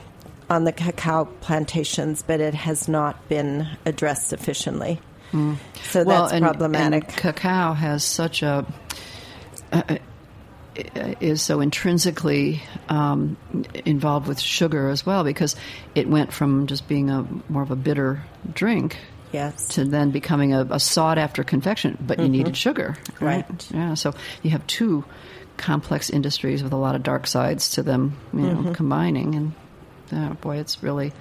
on 0.49 0.63
the 0.63 0.71
cacao 0.71 1.25
plantations, 1.25 2.23
but 2.23 2.39
it 2.39 2.53
has 2.53 2.87
not 2.87 3.27
been 3.29 3.67
addressed 3.85 4.27
sufficiently. 4.27 4.99
So 5.83 6.03
that's 6.03 6.31
and, 6.31 6.45
problematic. 6.45 7.03
and 7.03 7.17
cacao 7.17 7.73
has 7.73 8.03
such 8.03 8.41
a. 8.41 8.65
Uh, 9.71 9.97
is 11.21 11.41
so 11.41 11.61
intrinsically 11.61 12.61
um, 12.89 13.37
involved 13.85 14.27
with 14.27 14.39
sugar 14.39 14.89
as 14.89 15.05
well 15.05 15.23
because 15.23 15.55
it 15.95 16.05
went 16.07 16.33
from 16.33 16.67
just 16.67 16.87
being 16.89 17.09
a 17.09 17.25
more 17.47 17.63
of 17.63 17.71
a 17.71 17.77
bitter 17.77 18.21
drink 18.53 18.97
Yes. 19.31 19.69
to 19.69 19.85
then 19.85 20.11
becoming 20.11 20.53
a, 20.53 20.65
a 20.69 20.79
sought 20.79 21.17
after 21.17 21.43
confection, 21.43 21.97
but 21.99 22.19
you 22.19 22.29
needed 22.29 22.55
sugar, 22.55 22.97
right? 23.19 23.45
Right. 23.49 23.71
Yeah, 23.71 23.93
so 23.93 24.13
you 24.43 24.51
have 24.51 24.65
two 24.67 25.03
complex 25.57 26.09
industries 26.09 26.63
with 26.63 26.73
a 26.73 26.77
lot 26.77 26.95
of 26.95 27.03
dark 27.03 27.27
sides 27.27 27.71
to 27.71 27.83
them, 27.83 28.17
you 28.33 28.41
know, 28.41 28.73
combining, 28.73 29.35
and 29.35 29.53
uh, 30.11 30.33
boy, 30.35 30.57
it's 30.57 30.81
really 30.83 31.13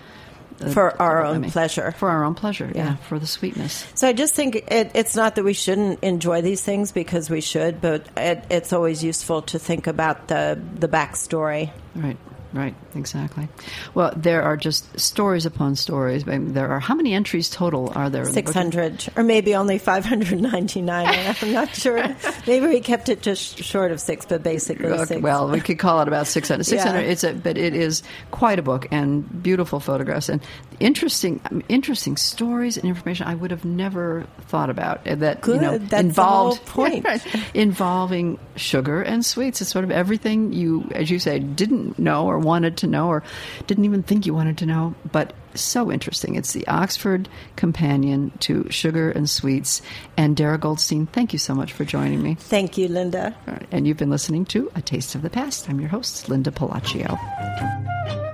uh, 0.61 0.69
For 0.71 1.01
our 1.03 1.25
own 1.25 1.51
pleasure. 1.51 1.93
For 1.93 2.09
our 2.09 2.25
own 2.25 2.35
pleasure, 2.35 2.71
yeah, 2.75 2.85
Yeah. 2.85 2.97
for 2.97 3.19
the 3.19 3.27
sweetness. 3.27 3.87
So 3.95 4.07
I 4.09 4.13
just 4.13 4.35
think 4.35 4.55
it, 4.57 4.93
it's 4.95 5.17
not 5.17 5.35
that 5.35 5.45
we 5.45 5.53
shouldn't 5.53 6.03
enjoy 6.05 6.43
these 6.43 6.63
things 6.63 6.93
because 6.93 7.29
we 7.29 7.41
should, 7.41 7.81
but 7.81 8.07
it, 8.17 8.45
it's 8.51 8.73
always 8.73 9.03
useful 9.03 9.43
to 9.43 9.59
think 9.59 9.87
about 9.89 10.29
the 10.29 10.59
the 10.79 10.89
backstory. 10.89 11.71
Right, 11.97 12.17
right, 12.55 12.75
exactly. 12.95 13.49
Well, 13.93 14.13
there 14.17 14.43
are 14.43 14.57
just 14.57 14.99
stories 14.99 15.45
upon 15.45 15.77
stories. 15.77 16.25
There 16.25 16.69
are 16.71 16.81
how 16.81 16.95
many 16.95 17.13
entries 17.13 17.51
total 17.51 17.93
are 17.95 18.09
there? 18.09 18.25
Six 18.25 18.53
hundred, 18.53 19.07
or 19.17 19.23
maybe 19.23 19.55
only 19.55 19.77
five 19.79 20.05
hundred 20.07 20.41
ninety 20.41 20.81
nine. 20.81 21.35
I'm 21.43 21.53
not 21.53 21.75
sure. 21.75 22.17
Maybe 22.47 22.67
we 22.67 22.81
kept 22.81 23.09
it 23.09 23.21
just 23.21 23.59
short 23.59 23.93
of 23.93 24.01
six, 24.01 24.25
but 24.25 24.43
basically 24.43 24.87
Okay, 24.87 25.05
six. 25.05 25.21
Well, 25.23 25.51
we 25.51 25.61
could 25.61 25.79
call 25.79 26.01
it 26.01 26.09
about 26.09 26.27
600. 26.27 26.65
600 26.65 27.01
Yeah. 27.01 27.05
it's 27.07 27.25
a, 27.25 27.33
but 27.35 27.59
it 27.59 27.75
is 27.75 28.03
quite 28.31 28.59
a 28.59 28.63
book 28.63 28.87
and 28.91 29.43
beautiful 29.43 29.81
photographs 29.81 30.29
and 30.29 30.41
interesting 30.81 31.41
interesting 31.69 32.17
stories 32.17 32.77
and 32.77 32.87
information 32.87 33.27
I 33.27 33.35
would 33.35 33.51
have 33.51 33.65
never 33.65 34.27
thought 34.49 34.71
about 34.71 35.05
that 35.05 35.47
you 35.47 35.55
know 35.61 35.73
Good, 35.79 35.83
that's 35.83 35.91
the 35.91 35.99
involved 36.09 36.69
whole 36.69 36.85
point. 36.89 37.07
involving 37.55 38.39
sugar 38.57 39.03
and 39.03 39.25
sweets. 39.25 39.61
It's 39.61 39.71
sort 39.71 39.85
of 39.85 39.91
everything 39.91 40.53
you 40.53 40.89
as 40.95 41.11
you 41.11 41.19
say 41.19 41.39
didn't 41.39 41.99
know 41.99 42.27
or 42.27 42.39
wanted 42.45 42.77
to 42.79 42.87
know 42.87 43.09
or 43.09 43.23
didn't 43.67 43.85
even 43.85 44.03
think 44.03 44.27
you 44.27 44.35
wanted 44.35 44.59
to 44.59 44.67
know, 44.67 44.95
but 45.11 45.33
so 45.55 45.91
interesting. 45.91 46.35
It's 46.35 46.53
the 46.53 46.67
Oxford 46.67 47.29
Companion 47.57 48.33
to 48.41 48.71
Sugar 48.71 49.11
and 49.11 49.29
Sweets. 49.29 49.83
And 50.17 50.37
Darra 50.37 50.59
Goldstein, 50.59 51.07
thank 51.07 51.33
you 51.33 51.39
so 51.39 51.55
much 51.55 51.73
for 51.73 51.85
joining 51.85 52.23
me. 52.23 52.35
Thank 52.35 52.77
you, 52.77 52.89
Linda. 52.89 53.35
Right, 53.47 53.67
And 53.71 53.87
you've 53.87 53.97
been 53.97 54.11
listening 54.11 54.45
to 54.47 54.71
A 54.75 54.83
Taste 54.83 55.15
of 55.15 55.23
the 55.23 55.31
Past. 55.31 55.69
I'm 55.69 55.81
your 55.81 55.91
host, 55.91 56.29
Linda 56.29 56.51
Pelaccio. 56.51 58.34